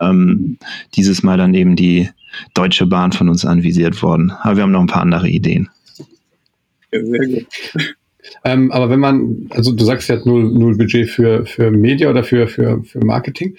ähm, 0.00 0.58
dieses 0.94 1.22
Mal 1.22 1.38
dann 1.38 1.54
eben 1.54 1.76
die 1.76 2.10
Deutsche 2.54 2.86
Bahn 2.86 3.12
von 3.12 3.28
uns 3.28 3.44
anvisiert 3.44 4.02
worden. 4.02 4.30
Aber 4.30 4.56
wir 4.56 4.62
haben 4.62 4.72
noch 4.72 4.80
ein 4.80 4.86
paar 4.88 5.02
andere 5.02 5.28
Ideen. 5.28 5.68
Ja, 6.92 7.04
sehr 7.04 7.26
gut. 7.26 7.46
Ähm, 8.44 8.72
aber 8.72 8.90
wenn 8.90 9.00
man, 9.00 9.46
also 9.50 9.72
du 9.72 9.84
sagst, 9.84 10.08
ihr 10.08 10.16
habt 10.16 10.26
null, 10.26 10.52
null 10.52 10.76
Budget 10.76 11.08
für, 11.08 11.46
für 11.46 11.70
Media 11.70 12.10
oder 12.10 12.24
für, 12.24 12.48
für, 12.48 12.82
für 12.84 12.98
Marketing, 13.04 13.56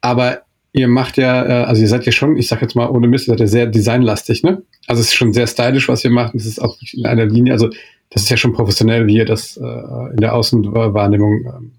aber 0.00 0.42
ihr 0.72 0.88
macht 0.88 1.16
ja, 1.16 1.44
äh, 1.44 1.64
also 1.64 1.82
ihr 1.82 1.88
seid 1.88 2.06
ja 2.06 2.12
schon, 2.12 2.36
ich 2.36 2.48
sag 2.48 2.62
jetzt 2.62 2.76
mal 2.76 2.88
ohne 2.88 3.08
Mist, 3.08 3.26
ihr 3.28 3.32
seid 3.32 3.40
ja 3.40 3.46
sehr 3.46 3.66
designlastig, 3.66 4.42
ne? 4.42 4.62
Also 4.86 5.00
es 5.00 5.08
ist 5.08 5.14
schon 5.14 5.32
sehr 5.32 5.46
stylisch, 5.46 5.88
was 5.88 6.04
ihr 6.04 6.10
macht. 6.10 6.34
Es 6.34 6.46
ist 6.46 6.60
auch 6.60 6.76
in 6.92 7.06
einer 7.06 7.26
Linie, 7.26 7.52
also 7.52 7.70
das 8.10 8.22
ist 8.22 8.30
ja 8.30 8.36
schon 8.36 8.52
professionell, 8.52 9.06
wie 9.06 9.16
ihr 9.16 9.24
das 9.24 9.56
äh, 9.56 10.12
in 10.12 10.18
der 10.18 10.34
Außenwahrnehmung 10.34 11.44
ähm, 11.46 11.72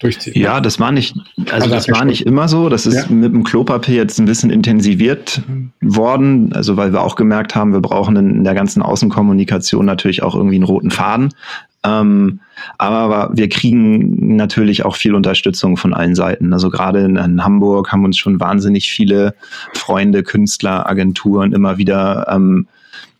durchzieht. 0.00 0.36
Ja, 0.36 0.60
das 0.60 0.80
war 0.80 0.92
nicht, 0.92 1.14
also, 1.38 1.52
also 1.52 1.68
das 1.68 1.88
war 1.88 2.04
nicht 2.04 2.26
immer 2.26 2.48
so. 2.48 2.68
Das 2.68 2.86
ist 2.86 3.08
ja. 3.08 3.14
mit 3.14 3.32
dem 3.32 3.44
Klopapier 3.44 3.96
jetzt 3.96 4.18
ein 4.18 4.24
bisschen 4.24 4.50
intensiviert 4.50 5.42
worden, 5.80 6.52
also 6.52 6.76
weil 6.76 6.92
wir 6.92 7.02
auch 7.02 7.16
gemerkt 7.16 7.54
haben, 7.54 7.72
wir 7.72 7.80
brauchen 7.80 8.16
in 8.16 8.44
der 8.44 8.54
ganzen 8.54 8.82
Außenkommunikation 8.82 9.84
natürlich 9.84 10.22
auch 10.22 10.34
irgendwie 10.34 10.56
einen 10.56 10.64
roten 10.64 10.90
Faden. 10.90 11.34
Ähm, 11.82 12.40
aber 12.76 13.30
wir 13.32 13.48
kriegen 13.48 14.36
natürlich 14.36 14.84
auch 14.84 14.96
viel 14.96 15.14
Unterstützung 15.14 15.76
von 15.76 15.94
allen 15.94 16.14
Seiten. 16.14 16.52
Also 16.52 16.68
gerade 16.70 17.00
in, 17.00 17.16
in 17.16 17.44
Hamburg 17.44 17.92
haben 17.92 18.04
uns 18.04 18.18
schon 18.18 18.40
wahnsinnig 18.40 18.90
viele 18.90 19.34
Freunde, 19.74 20.22
Künstler, 20.22 20.88
Agenturen 20.88 21.52
immer 21.52 21.78
wieder 21.78 22.26
ähm, 22.30 22.66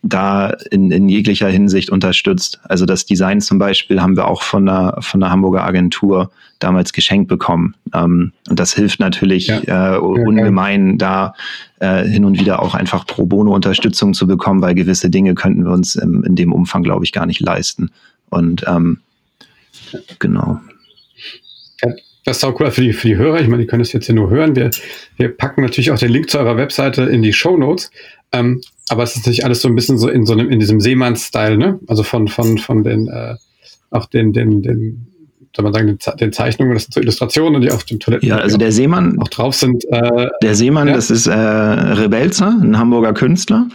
da 0.02 0.50
in, 0.70 0.90
in 0.90 1.08
jeglicher 1.08 1.48
Hinsicht 1.48 1.90
unterstützt. 1.90 2.60
Also 2.64 2.86
das 2.86 3.04
Design 3.04 3.40
zum 3.40 3.58
Beispiel 3.58 4.00
haben 4.00 4.16
wir 4.16 4.28
auch 4.28 4.42
von 4.42 4.66
der, 4.66 4.96
von 5.00 5.20
der 5.20 5.30
Hamburger 5.30 5.64
Agentur 5.64 6.30
damals 6.58 6.92
geschenkt 6.92 7.28
bekommen. 7.28 7.74
Ähm, 7.94 8.32
und 8.48 8.58
das 8.58 8.72
hilft 8.74 9.00
natürlich 9.00 9.48
ja. 9.48 9.96
äh, 9.96 9.98
ungemein, 9.98 10.96
da 10.96 11.34
äh, 11.80 12.04
hin 12.04 12.24
und 12.24 12.40
wieder 12.40 12.62
auch 12.62 12.74
einfach 12.74 13.06
pro 13.06 13.26
bono 13.26 13.54
Unterstützung 13.54 14.14
zu 14.14 14.26
bekommen, 14.26 14.62
weil 14.62 14.74
gewisse 14.74 15.10
Dinge 15.10 15.34
könnten 15.34 15.64
wir 15.64 15.72
uns 15.72 15.96
im, 15.96 16.24
in 16.24 16.34
dem 16.34 16.52
Umfang, 16.52 16.82
glaube 16.82 17.04
ich, 17.04 17.12
gar 17.12 17.26
nicht 17.26 17.40
leisten. 17.40 17.90
Und 18.30 18.64
ähm, 18.66 19.00
genau. 20.18 20.60
Ja, 21.82 21.92
das 22.24 22.38
ist 22.38 22.44
auch 22.44 22.58
cool 22.60 22.70
für 22.70 22.82
die, 22.82 22.92
für 22.92 23.08
die 23.08 23.16
Hörer. 23.16 23.40
Ich 23.40 23.48
meine, 23.48 23.62
die 23.62 23.66
können 23.66 23.82
es 23.82 23.92
jetzt 23.92 24.06
hier 24.06 24.14
nur 24.14 24.30
hören. 24.30 24.56
Wir, 24.56 24.70
wir 25.16 25.36
packen 25.36 25.62
natürlich 25.62 25.90
auch 25.90 25.98
den 25.98 26.10
Link 26.12 26.30
zu 26.30 26.38
eurer 26.38 26.56
Webseite 26.56 27.02
in 27.02 27.22
die 27.22 27.32
Show 27.32 27.56
Notes. 27.56 27.90
Ähm, 28.32 28.60
aber 28.88 29.02
es 29.02 29.10
ist 29.10 29.18
natürlich 29.18 29.44
alles 29.44 29.60
so 29.60 29.68
ein 29.68 29.74
bisschen 29.74 29.98
so 29.98 30.08
in 30.08 30.26
so 30.26 30.32
einem, 30.32 30.50
in 30.50 30.58
diesem 30.58 30.80
Seemanns-Style, 30.80 31.56
ne? 31.56 31.78
Also 31.86 32.02
von, 32.02 32.28
von, 32.28 32.58
von 32.58 32.82
den, 32.82 33.08
äh, 33.08 33.36
auch 33.90 34.06
den, 34.06 34.32
den, 34.32 34.62
den, 34.62 35.06
soll 35.54 35.64
man 35.64 35.72
sagen, 35.72 35.86
den, 35.86 36.16
den 36.18 36.32
Zeichnungen, 36.32 36.74
das 36.74 36.84
sind 36.84 36.94
so 36.94 37.00
Illustrationen, 37.00 37.60
die 37.60 37.70
auf 37.70 37.84
dem 37.84 38.00
Toiletten 38.00 38.28
ja, 38.28 38.36
also 38.36 38.56
der 38.56 38.72
Seemann 38.72 39.18
auch 39.20 39.28
drauf 39.28 39.54
sind. 39.54 39.84
Äh, 39.90 40.28
der 40.42 40.54
Seemann, 40.54 40.88
ja? 40.88 40.94
das 40.94 41.10
ist 41.10 41.26
äh, 41.26 41.32
Rebelzer, 41.32 42.58
ein 42.60 42.78
Hamburger 42.78 43.12
Künstler, 43.12 43.68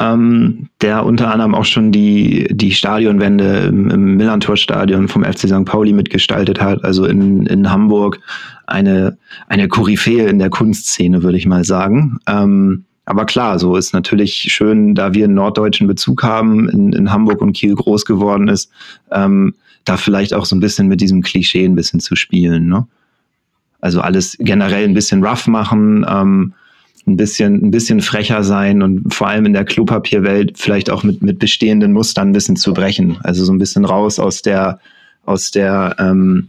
ähm, 0.00 0.68
der 0.80 1.04
unter 1.04 1.30
anderem 1.30 1.54
auch 1.54 1.64
schon 1.64 1.92
die, 1.92 2.48
die 2.50 2.72
Stadionwände 2.72 3.66
im, 3.68 3.90
im 3.90 4.16
Millantor-Stadion 4.16 5.08
vom 5.08 5.24
FC 5.24 5.40
St. 5.40 5.64
Pauli 5.64 5.92
mitgestaltet 5.92 6.60
hat, 6.60 6.84
also 6.84 7.04
in, 7.06 7.46
in 7.46 7.70
Hamburg 7.70 8.18
eine, 8.66 9.18
eine 9.46 9.68
Koryphäe 9.68 10.26
in 10.26 10.38
der 10.38 10.50
Kunstszene, 10.50 11.22
würde 11.22 11.38
ich 11.38 11.46
mal 11.46 11.64
sagen. 11.64 12.18
Ähm, 12.26 12.84
aber 13.06 13.26
klar, 13.26 13.58
so 13.58 13.76
ist 13.76 13.92
natürlich 13.92 14.34
schön, 14.34 14.94
da 14.94 15.12
wir 15.12 15.24
einen 15.24 15.34
norddeutschen 15.34 15.86
Bezug 15.86 16.22
haben, 16.22 16.68
in, 16.68 16.92
in 16.92 17.10
Hamburg 17.10 17.42
und 17.42 17.52
Kiel 17.52 17.74
groß 17.74 18.04
geworden 18.04 18.48
ist, 18.48 18.70
ähm, 19.10 19.54
da 19.84 19.96
vielleicht 19.96 20.32
auch 20.32 20.46
so 20.46 20.56
ein 20.56 20.60
bisschen 20.60 20.88
mit 20.88 21.00
diesem 21.00 21.22
Klischee 21.22 21.64
ein 21.64 21.74
bisschen 21.74 22.00
zu 22.00 22.16
spielen. 22.16 22.66
Ne? 22.66 22.86
Also 23.80 24.00
alles 24.00 24.36
generell 24.40 24.84
ein 24.84 24.94
bisschen 24.94 25.22
rough 25.22 25.46
machen, 25.46 26.06
ähm, 26.08 26.54
ein 27.06 27.18
bisschen, 27.18 27.66
ein 27.66 27.70
bisschen 27.70 28.00
frecher 28.00 28.42
sein 28.42 28.80
und 28.80 29.12
vor 29.12 29.28
allem 29.28 29.44
in 29.44 29.52
der 29.52 29.66
Klopapierwelt 29.66 30.56
vielleicht 30.56 30.88
auch 30.88 31.02
mit, 31.02 31.20
mit 31.20 31.38
bestehenden 31.38 31.92
Mustern 31.92 32.30
ein 32.30 32.32
bisschen 32.32 32.56
zu 32.56 32.72
brechen. 32.72 33.18
Also 33.22 33.44
so 33.44 33.52
ein 33.52 33.58
bisschen 33.58 33.84
raus 33.84 34.18
aus 34.18 34.40
der, 34.40 34.80
aus 35.26 35.50
der, 35.50 35.96
ähm, 35.98 36.48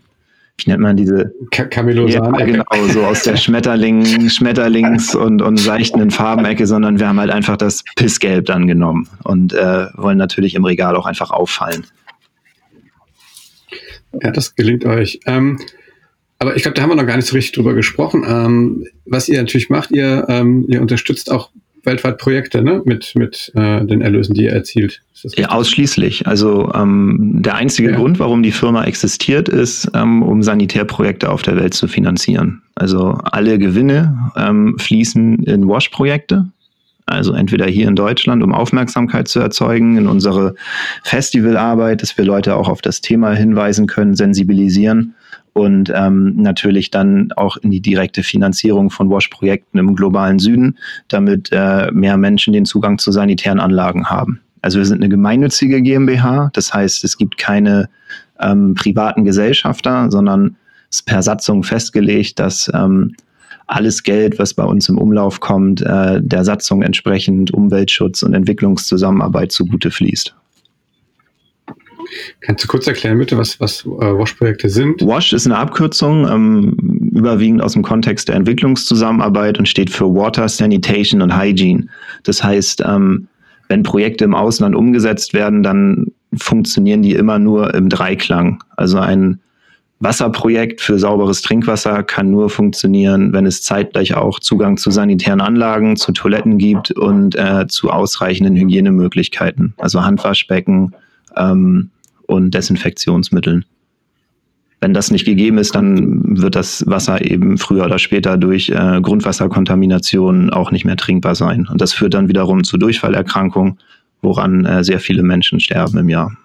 wie 0.57 0.69
nennt 0.69 0.81
man 0.81 0.95
diese 0.95 1.33
Camelosan 1.51 2.33
ja, 2.39 2.45
genau, 2.45 2.87
so 2.87 3.03
aus 3.03 3.23
der 3.23 3.35
Schmetterling, 3.35 4.03
Schmetterlings- 4.29 5.15
und, 5.15 5.41
und 5.41 5.57
seichtenden 5.57 6.11
Farbenecke, 6.11 6.65
sondern 6.65 6.99
wir 6.99 7.07
haben 7.07 7.19
halt 7.19 7.31
einfach 7.31 7.57
das 7.57 7.83
Pissgelb 7.95 8.45
dann 8.45 8.65
genommen 8.67 9.09
und 9.23 9.53
äh, 9.53 9.87
wollen 9.95 10.17
natürlich 10.17 10.55
im 10.55 10.63
Regal 10.63 10.95
auch 10.95 11.05
einfach 11.05 11.31
auffallen. 11.31 11.85
Ja, 14.21 14.31
das 14.31 14.55
gelingt 14.55 14.85
euch. 14.85 15.19
Ähm, 15.25 15.59
aber 16.39 16.55
ich 16.55 16.61
glaube, 16.61 16.75
da 16.75 16.81
haben 16.81 16.89
wir 16.89 16.95
noch 16.95 17.05
gar 17.05 17.17
nicht 17.17 17.27
so 17.27 17.35
richtig 17.35 17.53
drüber 17.53 17.73
gesprochen. 17.73 18.23
Ähm, 18.27 18.85
was 19.05 19.27
ihr 19.27 19.37
natürlich 19.37 19.69
macht, 19.69 19.91
ihr, 19.91 20.25
ähm, 20.29 20.65
ihr 20.67 20.81
unterstützt 20.81 21.31
auch 21.31 21.51
weltweit 21.85 22.17
Projekte 22.17 22.61
ne? 22.61 22.81
mit, 22.85 23.13
mit 23.15 23.51
äh, 23.55 23.85
den 23.85 24.01
Erlösen, 24.01 24.33
die 24.33 24.45
ihr 24.45 24.53
erzielt. 24.53 25.01
Ja, 25.35 25.49
ausschließlich. 25.49 26.27
Also 26.27 26.71
ähm, 26.73 27.37
der 27.39 27.55
einzige 27.55 27.91
ja. 27.91 27.95
Grund, 27.95 28.19
warum 28.19 28.43
die 28.43 28.51
Firma 28.51 28.83
existiert, 28.83 29.49
ist, 29.49 29.89
ähm, 29.93 30.21
um 30.21 30.43
Sanitärprojekte 30.43 31.29
auf 31.29 31.41
der 31.41 31.55
Welt 31.55 31.73
zu 31.73 31.87
finanzieren. 31.87 32.61
Also 32.75 33.17
alle 33.23 33.57
Gewinne 33.57 34.31
ähm, 34.35 34.77
fließen 34.77 35.43
in 35.43 35.67
Wash-Projekte. 35.67 36.47
Also 37.07 37.33
entweder 37.33 37.67
hier 37.67 37.87
in 37.87 37.95
Deutschland, 37.95 38.43
um 38.43 38.53
Aufmerksamkeit 38.53 39.27
zu 39.27 39.39
erzeugen, 39.39 39.97
in 39.97 40.07
unsere 40.07 40.55
Festivalarbeit, 41.03 42.01
dass 42.01 42.17
wir 42.17 42.25
Leute 42.25 42.55
auch 42.55 42.67
auf 42.67 42.81
das 42.81 43.01
Thema 43.01 43.33
hinweisen 43.33 43.85
können, 43.85 44.15
sensibilisieren 44.15 45.15
und 45.55 45.89
ähm, 45.95 46.35
natürlich 46.35 46.91
dann 46.91 47.31
auch 47.37 47.55
in 47.55 47.71
die 47.71 47.79
direkte 47.79 48.23
Finanzierung 48.23 48.89
von 48.89 49.09
WASH-Projekten 49.09 49.77
im 49.77 49.95
globalen 49.95 50.37
Süden, 50.37 50.77
damit 51.07 51.49
äh, 51.53 51.89
mehr 51.93 52.17
Menschen 52.17 52.51
den 52.51 52.65
Zugang 52.65 52.97
zu 52.97 53.13
sanitären 53.13 53.61
Anlagen 53.61 54.09
haben. 54.09 54.41
Also 54.61 54.79
wir 54.79 54.85
sind 54.85 54.97
eine 54.97 55.07
gemeinnützige 55.07 55.81
GmbH, 55.81 56.49
das 56.53 56.73
heißt, 56.73 57.05
es 57.05 57.17
gibt 57.17 57.37
keine 57.37 57.87
ähm, 58.41 58.73
privaten 58.73 59.23
Gesellschafter, 59.23 60.11
sondern 60.11 60.57
es 60.89 60.97
ist 60.97 61.05
per 61.05 61.23
Satzung 61.23 61.63
festgelegt, 61.63 62.37
dass 62.37 62.69
ähm, 62.73 63.15
alles 63.67 64.03
Geld, 64.03 64.37
was 64.39 64.53
bei 64.53 64.63
uns 64.63 64.89
im 64.89 64.97
Umlauf 64.97 65.39
kommt, 65.39 65.81
äh, 65.81 66.21
der 66.21 66.43
Satzung 66.43 66.81
entsprechend 66.81 67.53
Umweltschutz 67.53 68.23
und 68.23 68.33
Entwicklungszusammenarbeit 68.33 69.53
zugute 69.53 69.89
fließt. 69.89 70.35
Kannst 72.41 72.63
du 72.63 72.67
kurz 72.67 72.87
erklären, 72.87 73.17
bitte, 73.17 73.37
was, 73.37 73.59
was 73.59 73.85
äh, 73.85 73.87
WASH-Projekte 73.87 74.69
sind? 74.69 75.01
WASH 75.01 75.33
ist 75.33 75.45
eine 75.45 75.57
Abkürzung, 75.57 76.27
ähm, 76.27 77.11
überwiegend 77.13 77.61
aus 77.61 77.73
dem 77.73 77.83
Kontext 77.83 78.27
der 78.27 78.35
Entwicklungszusammenarbeit 78.35 79.57
und 79.57 79.67
steht 79.67 79.89
für 79.89 80.05
Water, 80.13 80.47
Sanitation 80.47 81.21
und 81.21 81.37
Hygiene. 81.37 81.87
Das 82.23 82.43
heißt, 82.43 82.83
ähm, 82.85 83.27
wenn 83.67 83.83
Projekte 83.83 84.25
im 84.25 84.35
Ausland 84.35 84.75
umgesetzt 84.75 85.33
werden, 85.33 85.63
dann 85.63 86.07
funktionieren 86.35 87.01
die 87.01 87.13
immer 87.13 87.39
nur 87.39 87.73
im 87.73 87.89
Dreiklang. 87.89 88.63
Also 88.75 88.99
ein 88.99 89.39
Wasserprojekt 89.99 90.81
für 90.81 90.99
sauberes 90.99 91.41
Trinkwasser 91.41 92.03
kann 92.03 92.29
nur 92.29 92.49
funktionieren, 92.49 93.31
wenn 93.31 93.45
es 93.45 93.61
zeitgleich 93.61 94.15
auch 94.15 94.39
Zugang 94.39 94.77
zu 94.77 94.91
sanitären 94.91 95.41
Anlagen, 95.41 95.95
zu 95.95 96.11
Toiletten 96.11 96.57
gibt 96.57 96.91
und 96.91 97.35
äh, 97.35 97.65
zu 97.67 97.89
ausreichenden 97.89 98.55
Hygienemöglichkeiten, 98.55 99.73
also 99.77 100.03
Handwaschbecken, 100.03 100.93
ähm, 101.37 101.91
und 102.27 102.53
Desinfektionsmitteln. 102.53 103.65
Wenn 104.81 104.93
das 104.93 105.09
nicht 105.09 105.25
gegeben 105.25 105.57
ist, 105.57 105.73
dann 105.73 106.37
wird 106.39 106.55
das 106.55 106.85
Wasser 106.85 107.23
eben 107.25 107.57
früher 107.57 107.85
oder 107.85 107.97
später 107.97 108.37
durch 108.37 108.69
äh, 108.69 109.01
Grundwasserkontamination 109.01 110.49
auch 110.49 110.71
nicht 110.71 110.85
mehr 110.85 110.97
trinkbar 110.97 111.33
sein. 111.33 111.67
Und 111.71 111.81
das 111.81 111.93
führt 111.93 112.13
dann 112.13 112.27
wiederum 112.27 112.63
zu 112.63 112.77
Durchfallerkrankungen, 112.77 113.79
woran 114.21 114.65
äh, 114.65 114.83
sehr 114.83 114.99
viele 114.99 115.23
Menschen 115.23 115.59
sterben 115.59 115.97
im 115.97 116.09
Jahr. 116.09 116.37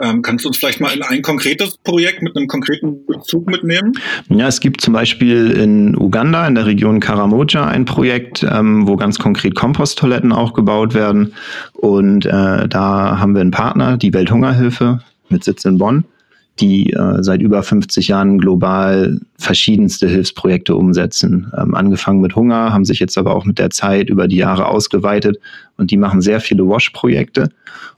Ähm, 0.00 0.22
kannst 0.22 0.44
du 0.44 0.48
uns 0.48 0.56
vielleicht 0.56 0.80
mal 0.80 0.94
in 0.94 1.02
ein 1.02 1.22
konkretes 1.22 1.76
Projekt 1.78 2.22
mit 2.22 2.36
einem 2.36 2.46
konkreten 2.46 3.04
Bezug 3.06 3.46
mitnehmen? 3.48 3.92
Ja, 4.28 4.48
es 4.48 4.60
gibt 4.60 4.80
zum 4.80 4.94
Beispiel 4.94 5.50
in 5.50 5.96
Uganda, 5.96 6.46
in 6.46 6.54
der 6.54 6.66
Region 6.66 7.00
Karamoja, 7.00 7.66
ein 7.66 7.84
Projekt, 7.84 8.42
ähm, 8.42 8.86
wo 8.88 8.96
ganz 8.96 9.18
konkret 9.18 9.54
Komposttoiletten 9.54 10.32
auch 10.32 10.54
gebaut 10.54 10.94
werden. 10.94 11.34
Und 11.74 12.26
äh, 12.26 12.68
da 12.68 13.18
haben 13.18 13.34
wir 13.34 13.40
einen 13.40 13.50
Partner, 13.50 13.96
die 13.96 14.12
Welthungerhilfe 14.12 15.00
mit 15.28 15.44
Sitz 15.44 15.64
in 15.64 15.78
Bonn 15.78 16.04
die 16.60 16.92
äh, 16.92 17.22
seit 17.22 17.40
über 17.40 17.62
50 17.62 18.08
Jahren 18.08 18.38
global 18.38 19.20
verschiedenste 19.38 20.08
Hilfsprojekte 20.08 20.74
umsetzen. 20.74 21.50
Ähm, 21.56 21.74
angefangen 21.74 22.20
mit 22.20 22.36
Hunger, 22.36 22.72
haben 22.72 22.84
sich 22.84 23.00
jetzt 23.00 23.16
aber 23.18 23.34
auch 23.34 23.44
mit 23.44 23.58
der 23.58 23.70
Zeit 23.70 24.10
über 24.10 24.28
die 24.28 24.36
Jahre 24.36 24.66
ausgeweitet 24.66 25.38
und 25.76 25.90
die 25.90 25.96
machen 25.96 26.20
sehr 26.20 26.40
viele 26.40 26.66
WASH-Projekte. 26.66 27.48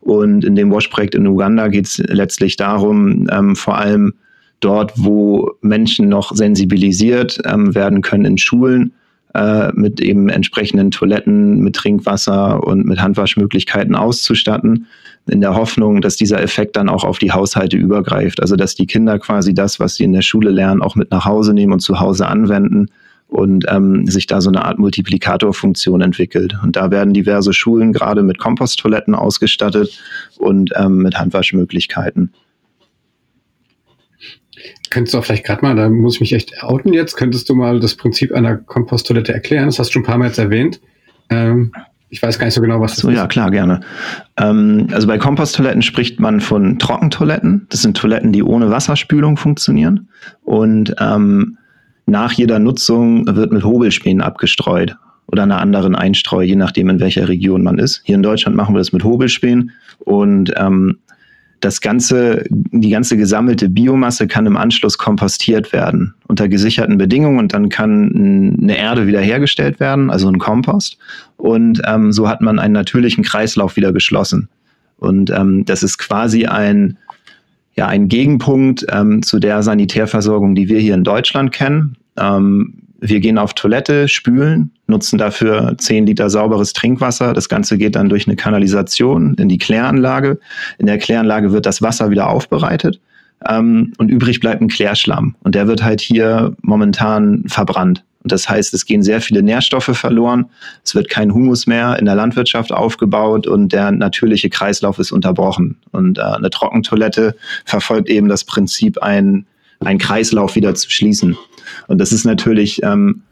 Und 0.00 0.44
in 0.44 0.54
dem 0.54 0.70
WASH-Projekt 0.70 1.14
in 1.14 1.26
Uganda 1.26 1.68
geht 1.68 1.86
es 1.86 1.98
letztlich 1.98 2.56
darum, 2.56 3.26
ähm, 3.30 3.56
vor 3.56 3.78
allem 3.78 4.14
dort, 4.60 4.92
wo 4.96 5.50
Menschen 5.60 6.08
noch 6.08 6.34
sensibilisiert 6.34 7.38
ähm, 7.44 7.74
werden 7.74 8.00
können 8.00 8.24
in 8.24 8.38
Schulen, 8.38 8.92
äh, 9.34 9.72
mit 9.72 10.00
eben 10.00 10.28
entsprechenden 10.28 10.90
Toiletten, 10.90 11.60
mit 11.60 11.74
Trinkwasser 11.74 12.62
und 12.64 12.86
mit 12.86 13.00
Handwaschmöglichkeiten 13.00 13.94
auszustatten, 13.96 14.86
in 15.28 15.40
der 15.40 15.54
Hoffnung, 15.54 16.00
dass 16.00 16.16
dieser 16.16 16.42
Effekt 16.42 16.76
dann 16.76 16.88
auch 16.88 17.04
auf 17.04 17.18
die 17.18 17.32
Haushalte 17.32 17.76
übergreift. 17.76 18.40
Also 18.40 18.56
dass 18.56 18.74
die 18.74 18.86
Kinder 18.86 19.18
quasi 19.18 19.54
das, 19.54 19.78
was 19.78 19.94
sie 19.94 20.04
in 20.04 20.12
der 20.12 20.22
Schule 20.22 20.50
lernen, 20.50 20.82
auch 20.82 20.96
mit 20.96 21.10
nach 21.10 21.24
Hause 21.24 21.54
nehmen 21.54 21.72
und 21.72 21.80
zu 21.80 22.00
Hause 22.00 22.26
anwenden 22.26 22.88
und 23.28 23.64
ähm, 23.68 24.06
sich 24.06 24.26
da 24.26 24.40
so 24.40 24.50
eine 24.50 24.64
Art 24.64 24.78
Multiplikatorfunktion 24.78 26.00
entwickelt. 26.02 26.56
Und 26.62 26.76
da 26.76 26.90
werden 26.90 27.14
diverse 27.14 27.52
Schulen 27.52 27.92
gerade 27.92 28.22
mit 28.22 28.38
Komposttoiletten 28.38 29.14
ausgestattet 29.14 30.00
und 30.38 30.70
ähm, 30.76 30.98
mit 30.98 31.18
Handwaschmöglichkeiten. 31.18 32.32
Könntest 34.90 35.14
du 35.14 35.18
auch 35.18 35.24
vielleicht 35.24 35.46
gerade 35.46 35.62
mal, 35.62 35.74
da 35.74 35.88
muss 35.88 36.16
ich 36.16 36.20
mich 36.20 36.32
echt 36.34 36.62
outen 36.62 36.92
jetzt, 36.92 37.16
könntest 37.16 37.48
du 37.48 37.54
mal 37.54 37.80
das 37.80 37.94
Prinzip 37.94 38.32
einer 38.32 38.56
Komposttoilette 38.56 39.32
erklären? 39.32 39.66
Das 39.66 39.78
hast 39.78 39.88
du 39.88 39.92
schon 39.94 40.02
ein 40.02 40.06
paar 40.06 40.18
Mal 40.18 40.26
jetzt 40.26 40.38
erwähnt. 40.38 40.80
Ähm, 41.30 41.72
ich 42.12 42.22
weiß 42.22 42.38
gar 42.38 42.44
nicht 42.44 42.54
so 42.54 42.60
genau, 42.60 42.78
was 42.78 42.92
das 42.92 43.00
so, 43.00 43.08
ist. 43.08 43.16
Ja, 43.16 43.26
klar, 43.26 43.50
gerne. 43.50 43.80
Ähm, 44.36 44.86
also 44.92 45.06
bei 45.06 45.16
Komposttoiletten 45.16 45.80
spricht 45.80 46.20
man 46.20 46.42
von 46.42 46.78
Trockentoiletten. 46.78 47.66
Das 47.70 47.80
sind 47.80 47.96
Toiletten, 47.96 48.32
die 48.32 48.42
ohne 48.42 48.68
Wasserspülung 48.68 49.38
funktionieren. 49.38 50.08
Und 50.42 50.94
ähm, 51.00 51.56
nach 52.04 52.32
jeder 52.32 52.58
Nutzung 52.58 53.24
wird 53.34 53.50
mit 53.50 53.64
Hobelspänen 53.64 54.20
abgestreut 54.20 54.94
oder 55.26 55.44
einer 55.44 55.58
anderen 55.62 55.96
Einstreu, 55.96 56.42
je 56.42 56.54
nachdem, 56.54 56.90
in 56.90 57.00
welcher 57.00 57.30
Region 57.30 57.62
man 57.62 57.78
ist. 57.78 58.02
Hier 58.04 58.16
in 58.16 58.22
Deutschland 58.22 58.58
machen 58.58 58.74
wir 58.74 58.78
das 58.80 58.92
mit 58.92 59.04
Hobelspänen. 59.04 59.70
Und 60.00 60.52
ähm, 60.58 60.98
das 61.64 61.80
ganze, 61.80 62.44
die 62.50 62.90
ganze 62.90 63.16
gesammelte 63.16 63.68
Biomasse 63.68 64.26
kann 64.26 64.46
im 64.46 64.56
Anschluss 64.56 64.98
kompostiert 64.98 65.72
werden 65.72 66.14
unter 66.26 66.48
gesicherten 66.48 66.98
Bedingungen 66.98 67.38
und 67.38 67.54
dann 67.54 67.68
kann 67.68 68.58
eine 68.62 68.76
Erde 68.76 69.06
wiederhergestellt 69.06 69.80
werden, 69.80 70.10
also 70.10 70.28
ein 70.28 70.38
Kompost. 70.38 70.98
Und 71.36 71.80
ähm, 71.86 72.12
so 72.12 72.28
hat 72.28 72.40
man 72.40 72.58
einen 72.58 72.74
natürlichen 72.74 73.22
Kreislauf 73.22 73.76
wieder 73.76 73.92
geschlossen. 73.92 74.48
Und 74.98 75.30
ähm, 75.30 75.64
das 75.64 75.82
ist 75.82 75.98
quasi 75.98 76.46
ein, 76.46 76.96
ja, 77.74 77.86
ein 77.86 78.08
Gegenpunkt 78.08 78.86
ähm, 78.90 79.22
zu 79.22 79.38
der 79.38 79.62
Sanitärversorgung, 79.62 80.54
die 80.54 80.68
wir 80.68 80.80
hier 80.80 80.94
in 80.94 81.04
Deutschland 81.04 81.52
kennen. 81.52 81.96
Ähm, 82.16 82.81
wir 83.02 83.18
gehen 83.18 83.36
auf 83.36 83.54
Toilette, 83.54 84.06
spülen, 84.08 84.70
nutzen 84.86 85.18
dafür 85.18 85.74
10 85.76 86.06
Liter 86.06 86.30
sauberes 86.30 86.72
Trinkwasser. 86.72 87.32
Das 87.32 87.48
Ganze 87.48 87.76
geht 87.76 87.96
dann 87.96 88.08
durch 88.08 88.28
eine 88.28 88.36
Kanalisation 88.36 89.34
in 89.34 89.48
die 89.48 89.58
Kläranlage. 89.58 90.38
In 90.78 90.86
der 90.86 90.98
Kläranlage 90.98 91.52
wird 91.52 91.66
das 91.66 91.82
Wasser 91.82 92.10
wieder 92.10 92.30
aufbereitet 92.30 93.00
ähm, 93.48 93.92
und 93.98 94.08
übrig 94.08 94.38
bleibt 94.38 94.62
ein 94.62 94.68
Klärschlamm. 94.68 95.34
Und 95.42 95.56
der 95.56 95.66
wird 95.66 95.82
halt 95.82 96.00
hier 96.00 96.54
momentan 96.62 97.44
verbrannt. 97.48 98.04
Und 98.22 98.30
das 98.30 98.48
heißt, 98.48 98.72
es 98.72 98.86
gehen 98.86 99.02
sehr 99.02 99.20
viele 99.20 99.42
Nährstoffe 99.42 99.96
verloren. 99.96 100.46
Es 100.84 100.94
wird 100.94 101.08
kein 101.10 101.34
Humus 101.34 101.66
mehr 101.66 101.98
in 101.98 102.04
der 102.04 102.14
Landwirtschaft 102.14 102.70
aufgebaut 102.70 103.48
und 103.48 103.72
der 103.72 103.90
natürliche 103.90 104.48
Kreislauf 104.48 105.00
ist 105.00 105.10
unterbrochen. 105.10 105.78
Und 105.90 106.18
äh, 106.18 106.22
eine 106.22 106.50
Trockentoilette 106.50 107.34
verfolgt 107.64 108.08
eben 108.08 108.28
das 108.28 108.44
Prinzip, 108.44 109.02
ein, 109.02 109.46
ein 109.80 109.98
Kreislauf 109.98 110.54
wieder 110.54 110.76
zu 110.76 110.88
schließen. 110.88 111.36
Und 111.88 111.98
das 111.98 112.12
ist 112.12 112.24
natürlich 112.24 112.80
ähm, 112.82 113.22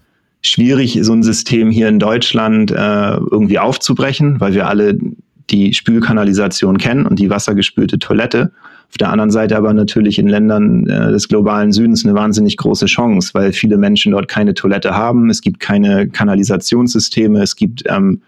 schwierig, 0.43 0.99
so 1.03 1.13
ein 1.13 1.23
System 1.23 1.71
hier 1.71 1.89
in 1.89 1.99
Deutschland 1.99 2.71
äh, 2.71 3.17
irgendwie 3.31 3.59
aufzubrechen, 3.59 4.41
weil 4.41 4.55
wir 4.55 4.69
alle 4.69 4.99
die 5.51 5.75
Spülkanalisation 5.75 6.79
kennen 6.79 7.07
und 7.07 7.19
die 7.19 7.31
wassergespülte 7.31 7.99
Toilette. 7.99 8.53
Auf 8.89 8.99
der 8.99 9.11
anderen 9.11 9.31
Seite 9.31 9.57
aber 9.57 9.73
natürlich 9.73 10.19
in 10.19 10.27
Ländern 10.27 10.87
äh, 10.89 11.13
des 11.13 11.29
globalen 11.29 11.73
Südens 11.73 12.05
eine 12.05 12.15
wahnsinnig 12.15 12.57
große 12.57 12.87
Chance, 12.87 13.31
weil 13.35 13.53
viele 13.53 13.77
Menschen 13.77 14.13
dort 14.13 14.29
keine 14.29 14.55
Toilette 14.55 14.97
haben, 14.97 15.31
es 15.31 15.43
gibt 15.43 15.61
keine 15.61 16.09
Kanalisationssysteme, 16.09 17.41
es 17.41 17.55
gibt 17.55 17.85
ähm, 17.87 18.23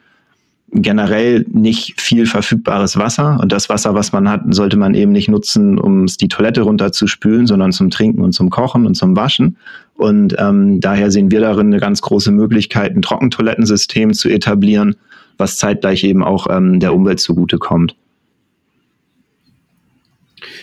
generell 0.72 1.44
nicht 1.52 2.00
viel 2.00 2.26
verfügbares 2.26 2.96
Wasser. 2.96 3.38
Und 3.40 3.52
das 3.52 3.68
Wasser, 3.68 3.94
was 3.94 4.12
man 4.12 4.28
hat, 4.28 4.42
sollte 4.50 4.76
man 4.76 4.94
eben 4.94 5.12
nicht 5.12 5.28
nutzen, 5.28 5.78
um 5.78 6.06
die 6.06 6.28
Toilette 6.28 6.62
runterzuspülen, 6.62 7.46
sondern 7.46 7.72
zum 7.72 7.90
Trinken 7.90 8.22
und 8.22 8.32
zum 8.32 8.48
Kochen 8.48 8.86
und 8.86 8.94
zum 8.94 9.16
Waschen. 9.16 9.56
Und 10.02 10.34
ähm, 10.38 10.80
daher 10.80 11.10
sehen 11.12 11.30
wir 11.30 11.40
darin 11.40 11.68
eine 11.68 11.78
ganz 11.78 12.02
große 12.02 12.32
Möglichkeit, 12.32 12.96
ein 12.96 13.02
Trockentoilettensystem 13.02 14.12
zu 14.12 14.28
etablieren, 14.28 14.96
was 15.38 15.58
zeitgleich 15.58 16.02
eben 16.02 16.24
auch 16.24 16.48
ähm, 16.50 16.80
der 16.80 16.92
Umwelt 16.92 17.20
zugutekommt. 17.20 17.94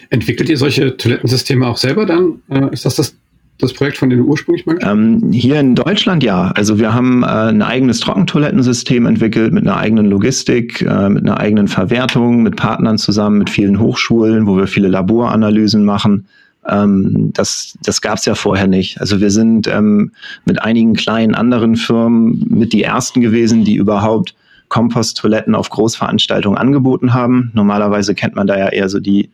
Entwickelt 0.10 0.49
ihr 0.49 0.58
solche 0.58 0.97
Toilettensysteme 0.97 1.65
auch 1.67 1.78
selber 1.78 2.06
dann? 2.06 2.41
Äh, 2.49 2.73
ist 2.73 2.86
das 2.86 2.95
das 2.95 3.15
das 3.60 3.73
Projekt, 3.73 3.97
von 3.97 4.10
dem 4.10 4.19
du 4.19 4.25
ursprünglich 4.25 4.65
mal 4.65 4.78
ähm, 4.82 5.32
Hier 5.32 5.60
in 5.60 5.75
Deutschland 5.75 6.23
ja. 6.23 6.52
Also 6.52 6.80
wir 6.80 6.93
haben 6.93 7.23
äh, 7.23 7.28
ein 7.28 7.62
eigenes 7.62 7.99
Trockentoilettensystem 7.99 9.06
entwickelt 9.06 9.52
mit 9.54 9.67
einer 9.67 9.75
eigenen 9.75 10.06
Logistik, 10.06 10.82
äh, 10.82 11.10
mit 11.10 11.25
einer 11.25 11.39
eigenen 11.39 11.67
Verwertung, 11.67 12.41
mit 12.41 12.56
Partnern 12.56 12.97
zusammen, 12.97 13.38
mit 13.38 13.49
vielen 13.49 13.80
Hochschulen, 13.80 14.47
wo 14.47 14.56
wir 14.56 14.67
viele 14.67 14.88
Laboranalysen 14.88 15.84
machen. 15.84 16.25
Ähm, 16.67 17.32
das 17.34 17.78
das 17.84 18.02
gab 18.02 18.17
es 18.17 18.26
ja 18.26 18.36
vorher 18.36 18.67
nicht. 18.67 19.00
Also 19.00 19.22
wir 19.22 19.32
sind 19.32 19.67
ähm, 19.67 20.12
mit 20.45 20.62
einigen 20.62 20.93
kleinen 20.93 21.36
anderen 21.36 21.76
Firmen 21.76 22.45
mit 22.50 22.74
die 22.74 22.84
ersten 22.84 23.22
gewesen, 23.22 23.63
die 23.63 23.76
überhaupt 23.76 24.36
Komposttoiletten 24.69 25.56
auf 25.56 25.69
Großveranstaltungen 25.69 26.58
angeboten 26.58 27.13
haben. 27.13 27.52
Normalerweise 27.54 28.15
kennt 28.15 28.36
man 28.36 28.48
da 28.48 28.58
ja 28.58 28.69
eher 28.69 28.88
so 28.88 29.00
die, 29.00 29.30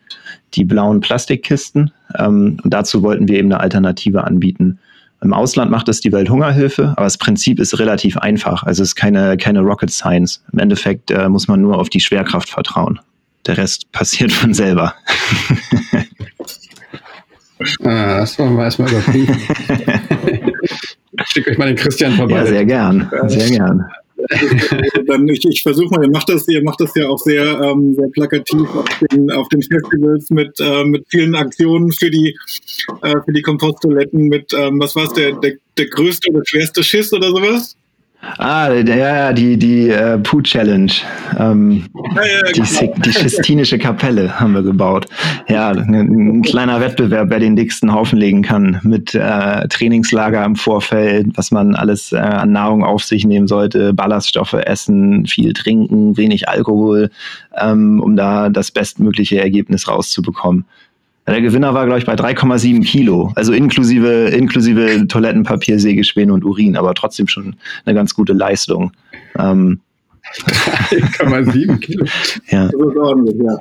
die 0.53 0.63
blauen 0.63 1.01
Plastikkisten. 1.01 1.91
Ähm, 2.17 2.57
und 2.63 2.73
dazu 2.73 3.03
wollten 3.03 3.27
wir 3.27 3.37
eben 3.37 3.51
eine 3.51 3.59
Alternative 3.59 4.23
anbieten. 4.23 4.79
Im 5.21 5.33
Ausland 5.33 5.71
macht 5.71 5.89
es 5.89 6.01
die 6.01 6.11
Welthungerhilfe, 6.11 6.93
aber 6.95 7.05
das 7.05 7.17
Prinzip 7.17 7.59
ist 7.59 7.77
relativ 7.79 8.17
einfach. 8.17 8.63
Also 8.63 8.83
es 8.83 8.89
ist 8.89 8.95
keine, 8.95 9.37
keine 9.37 9.61
Rocket 9.61 9.91
Science. 9.91 10.43
Im 10.51 10.59
Endeffekt 10.59 11.11
äh, 11.11 11.29
muss 11.29 11.47
man 11.47 11.61
nur 11.61 11.79
auf 11.79 11.89
die 11.89 11.99
Schwerkraft 11.99 12.49
vertrauen. 12.49 12.99
Der 13.45 13.57
Rest 13.57 13.91
passiert 13.91 14.31
von 14.31 14.53
selber. 14.53 14.93
Ah, 17.83 18.19
das 18.19 18.37
wollen 18.39 18.55
wir 18.55 18.63
erstmal 18.63 18.89
überprüfen. 18.89 19.35
Schickt 21.27 21.47
euch 21.47 21.57
mal 21.57 21.67
den 21.67 21.75
Christian 21.75 22.13
vorbei. 22.13 22.37
Ja, 22.37 22.45
sehr 22.45 22.65
gern. 22.65 23.09
Sehr 23.27 23.49
gern. 23.49 23.85
dann 25.07 25.27
ich, 25.27 25.45
ich 25.45 25.61
versuche 25.61 25.93
mal, 25.93 26.03
ihr 26.03 26.11
macht 26.11 26.29
das, 26.29 26.47
ihr 26.47 26.63
macht 26.63 26.81
das 26.81 26.95
ja 26.95 27.07
auch 27.07 27.19
sehr, 27.19 27.61
ähm, 27.61 27.93
sehr 27.93 28.07
plakativ 28.09 28.67
auf 28.75 28.85
den, 29.11 29.31
auf 29.31 29.47
den 29.49 29.61
Festivals 29.61 30.29
mit, 30.29 30.59
äh, 30.59 30.83
mit 30.83 31.05
vielen 31.09 31.35
Aktionen 31.35 31.91
für 31.91 32.09
die, 32.09 32.35
äh, 33.01 33.15
für 33.23 33.31
die 33.31 33.41
Komposttoiletten 33.41 34.27
mit, 34.27 34.51
ähm, 34.53 34.79
was 34.79 34.95
war 34.95 35.05
es, 35.05 35.13
der, 35.13 35.33
der, 35.33 35.53
der 35.77 35.85
größte 35.87 36.31
oder 36.31 36.41
schwerste 36.45 36.83
Schiss 36.83 37.13
oder 37.13 37.29
sowas? 37.29 37.77
Ah, 38.37 38.71
ja, 38.73 39.33
die, 39.33 39.57
die 39.57 39.89
äh, 39.89 40.17
Poo 40.17 40.41
Challenge. 40.41 40.91
Ähm, 41.37 41.85
ja, 42.15 42.21
ja, 42.25 42.51
die, 42.53 42.61
genau. 42.61 42.93
die 43.05 43.13
Schistinische 43.13 43.77
Kapelle 43.77 44.39
haben 44.39 44.53
wir 44.53 44.63
gebaut. 44.63 45.05
Ja, 45.47 45.69
ein, 45.69 45.93
ein, 45.93 46.41
kleiner 46.41 46.81
Wettbewerb, 46.81 47.29
wer 47.29 47.39
den 47.39 47.55
dicksten 47.55 47.93
Haufen 47.93 48.19
legen 48.19 48.41
kann. 48.41 48.79
Mit 48.83 49.15
äh, 49.15 49.67
Trainingslager 49.67 50.43
im 50.43 50.55
Vorfeld, 50.55 51.27
was 51.35 51.51
man 51.51 51.75
alles 51.75 52.11
äh, 52.11 52.17
an 52.17 52.51
Nahrung 52.51 52.83
auf 52.83 53.03
sich 53.03 53.25
nehmen 53.25 53.47
sollte, 53.47 53.93
Ballaststoffe 53.93 54.53
essen, 54.53 55.25
viel 55.25 55.53
trinken, 55.53 56.17
wenig 56.17 56.49
Alkohol, 56.49 57.11
ähm, 57.57 58.01
um 58.01 58.15
da 58.15 58.49
das 58.49 58.71
bestmögliche 58.71 59.39
Ergebnis 59.39 59.87
rauszubekommen. 59.87 60.65
Der 61.27 61.41
Gewinner 61.41 61.73
war, 61.73 61.85
glaube 61.85 61.99
ich, 61.99 62.05
bei 62.05 62.13
3,7 62.13 62.83
Kilo, 62.83 63.31
also 63.35 63.51
inklusive, 63.51 64.27
inklusive 64.29 65.07
Toilettenpapier, 65.07 65.79
Sägespäne 65.79 66.31
und 66.31 66.45
Urin, 66.45 66.77
aber 66.77 66.93
trotzdem 66.93 67.27
schon 67.27 67.55
eine 67.85 67.95
ganz 67.95 68.13
gute 68.13 68.33
Leistung. 68.33 68.91
Ähm, 69.37 69.79
3,7 70.35 71.79
Kilo. 71.79 72.05
Ja. 72.49 72.65
Das 72.65 72.73
ist 72.73 72.97
ordentlich, 72.97 73.35
ja. 73.43 73.57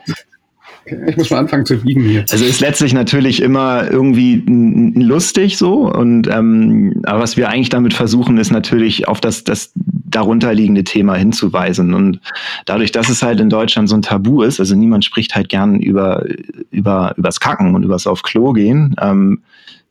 Ich 0.86 1.16
muss 1.16 1.30
mal 1.30 1.38
anfangen 1.38 1.64
zu 1.64 1.82
wiegen 1.84 2.02
hier. 2.02 2.24
Also 2.30 2.44
ist 2.44 2.60
letztlich 2.60 2.92
natürlich 2.92 3.40
immer 3.40 3.90
irgendwie 3.90 4.42
lustig 4.46 5.56
so 5.56 5.90
und 5.90 6.28
ähm, 6.28 7.00
aber 7.04 7.20
was 7.20 7.36
wir 7.36 7.48
eigentlich 7.48 7.70
damit 7.70 7.94
versuchen, 7.94 8.36
ist 8.38 8.50
natürlich 8.50 9.08
auf 9.08 9.20
das, 9.20 9.44
das 9.44 9.72
darunterliegende 9.74 10.84
Thema 10.84 11.16
hinzuweisen. 11.16 11.92
Und 11.94 12.20
dadurch, 12.66 12.92
dass 12.92 13.08
es 13.08 13.22
halt 13.22 13.40
in 13.40 13.50
Deutschland 13.50 13.88
so 13.88 13.96
ein 13.96 14.02
Tabu 14.02 14.42
ist, 14.42 14.60
also 14.60 14.74
niemand 14.74 15.04
spricht 15.04 15.34
halt 15.34 15.48
gern 15.48 15.80
über, 15.80 16.24
über 16.70 17.14
übers 17.16 17.40
Kacken 17.40 17.74
und 17.74 17.82
übers 17.82 18.06
auf 18.06 18.22
Klo 18.22 18.52
gehen, 18.52 18.94
ähm, 19.00 19.42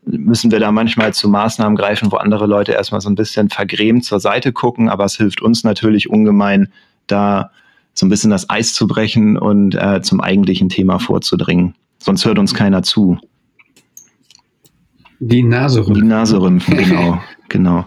müssen 0.05 0.51
wir 0.51 0.59
da 0.59 0.71
manchmal 0.71 1.13
zu 1.13 1.29
Maßnahmen 1.29 1.77
greifen, 1.77 2.11
wo 2.11 2.17
andere 2.17 2.45
Leute 2.45 2.73
erstmal 2.73 3.01
so 3.01 3.09
ein 3.09 3.15
bisschen 3.15 3.49
vergrämt 3.49 4.03
zur 4.03 4.19
Seite 4.19 4.51
gucken, 4.51 4.89
aber 4.89 5.05
es 5.05 5.15
hilft 5.15 5.41
uns 5.41 5.63
natürlich 5.63 6.09
ungemein, 6.09 6.69
da 7.07 7.51
so 7.93 8.05
ein 8.05 8.09
bisschen 8.09 8.31
das 8.31 8.49
Eis 8.49 8.73
zu 8.73 8.87
brechen 8.87 9.37
und 9.37 9.75
äh, 9.75 10.01
zum 10.01 10.21
eigentlichen 10.21 10.69
Thema 10.69 10.99
vorzudringen. 10.99 11.75
Sonst 11.99 12.25
hört 12.25 12.39
uns 12.39 12.53
keiner 12.53 12.83
zu. 12.83 13.19
Die 15.19 15.43
Nase 15.43 15.79
rümpfen. 15.79 15.93
Die 15.95 16.07
Nase 16.07 16.41
rümpfen, 16.41 16.77
genau. 16.77 17.21
genau. 17.49 17.85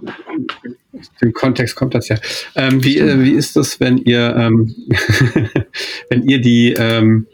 Im 1.21 1.33
Kontext 1.33 1.77
kommt 1.77 1.95
das 1.95 2.09
ja. 2.09 2.17
Ähm, 2.55 2.83
wie, 2.83 2.99
äh, 2.99 3.23
wie 3.23 3.33
ist 3.33 3.57
das, 3.57 3.81
wenn 3.81 3.99
ihr, 3.99 4.35
ähm, 4.37 4.75
wenn 6.09 6.23
ihr 6.23 6.41
die 6.41 6.73
ähm, 6.73 7.27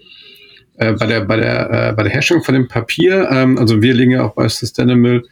äh, 0.76 0.92
bei, 0.94 1.06
der, 1.06 1.20
bei, 1.20 1.37
der, 1.37 1.70
äh, 1.70 1.92
bei 1.92 2.02
der 2.02 2.12
Herstellung 2.12 2.42
von 2.42 2.54
dem 2.54 2.66
Papier, 2.66 3.28
ähm, 3.30 3.58
also 3.58 3.82
wir 3.82 3.94
legen 3.94 4.11
ja 4.11 4.24
auch 4.24 4.35
bei 4.35 4.48
Sustainable, 4.48 5.22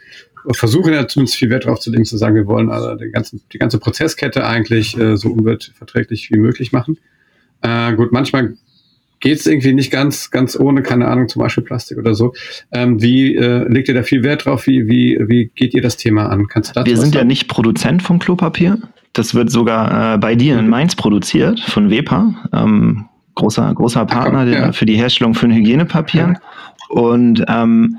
versuchen 0.53 0.93
ja 0.93 1.07
zumindest 1.09 1.37
viel 1.37 1.51
Wert 1.51 1.65
darauf 1.65 1.81
zu 1.81 1.91
legen, 1.91 2.05
zu 2.05 2.17
sagen, 2.17 2.35
wir 2.35 2.47
wollen 2.47 2.71
also 2.71 2.95
den 2.95 3.13
ganzen, 3.13 3.43
die 3.53 3.59
ganze 3.59 3.79
Prozesskette 3.79 4.47
eigentlich 4.47 4.97
äh, 4.99 5.17
so 5.17 5.31
umweltverträglich 5.31 6.31
wie 6.31 6.39
möglich 6.39 6.73
machen. 6.73 6.99
Äh, 7.63 7.95
gut, 7.95 8.13
manchmal 8.13 8.55
geht 9.21 9.39
es 9.39 9.47
irgendwie 9.47 9.75
nicht 9.75 9.91
ganz, 9.91 10.31
ganz 10.31 10.59
ohne, 10.59 10.83
keine 10.83 11.09
Ahnung, 11.09 11.29
zum 11.29 11.41
Beispiel 11.41 11.63
Plastik 11.63 11.99
oder 11.99 12.15
so. 12.15 12.33
Ähm, 12.73 13.01
wie 13.03 13.37
äh, 13.37 13.69
legt 13.69 13.89
ihr 13.89 13.95
da 13.95 14.03
viel 14.03 14.23
Wert 14.23 14.47
drauf? 14.47 14.67
Wie, 14.67 14.89
wie, 14.89 15.19
wie 15.29 15.51
geht 15.55 15.75
ihr 15.75 15.83
das 15.83 15.97
Thema 15.97 16.31
an? 16.31 16.47
Kannst 16.49 16.71
du 16.71 16.75
dazu 16.75 16.91
Wir 16.91 16.97
sind 16.97 17.15
ja 17.15 17.25
nicht 17.25 17.49
Produzent 17.49 18.03
von 18.03 18.19
Klopapier. 18.19 18.79
Das 19.13 19.35
wird 19.35 19.51
sogar 19.51 20.15
äh, 20.15 20.19
bei 20.19 20.35
dir 20.35 20.59
in 20.59 20.69
Mainz 20.69 20.97
produziert 20.97 21.61
von 21.61 21.91
Wepa, 21.91 22.35
ähm, 22.53 23.07
großer, 23.35 23.75
großer 23.75 24.07
Partner 24.07 24.47
Ach, 24.49 24.53
ja. 24.53 24.73
für 24.73 24.87
die 24.87 24.97
Herstellung 24.97 25.35
von 25.35 25.53
Hygienepapieren. 25.53 26.39
Und 26.89 27.45
ähm, 27.49 27.99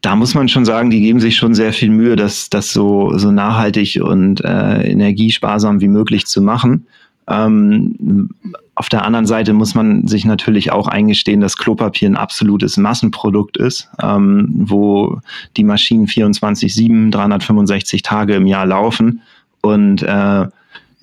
da 0.00 0.16
muss 0.16 0.34
man 0.34 0.48
schon 0.48 0.64
sagen, 0.64 0.90
die 0.90 1.00
geben 1.00 1.20
sich 1.20 1.36
schon 1.36 1.54
sehr 1.54 1.72
viel 1.72 1.90
Mühe, 1.90 2.16
das, 2.16 2.50
das 2.50 2.72
so, 2.72 3.16
so 3.18 3.30
nachhaltig 3.30 4.00
und 4.02 4.42
äh, 4.44 4.90
energiesparsam 4.90 5.80
wie 5.80 5.88
möglich 5.88 6.26
zu 6.26 6.40
machen. 6.40 6.86
Ähm, 7.28 8.30
auf 8.74 8.88
der 8.88 9.04
anderen 9.04 9.26
Seite 9.26 9.52
muss 9.52 9.74
man 9.74 10.06
sich 10.06 10.24
natürlich 10.24 10.70
auch 10.72 10.86
eingestehen, 10.86 11.40
dass 11.40 11.56
Klopapier 11.56 12.08
ein 12.08 12.16
absolutes 12.16 12.76
Massenprodukt 12.76 13.56
ist, 13.56 13.90
ähm, 14.02 14.48
wo 14.50 15.20
die 15.56 15.64
Maschinen 15.64 16.06
24-7, 16.06 17.10
365 17.10 18.02
Tage 18.02 18.34
im 18.34 18.46
Jahr 18.46 18.66
laufen 18.66 19.20
und 19.60 20.02
äh, 20.02 20.46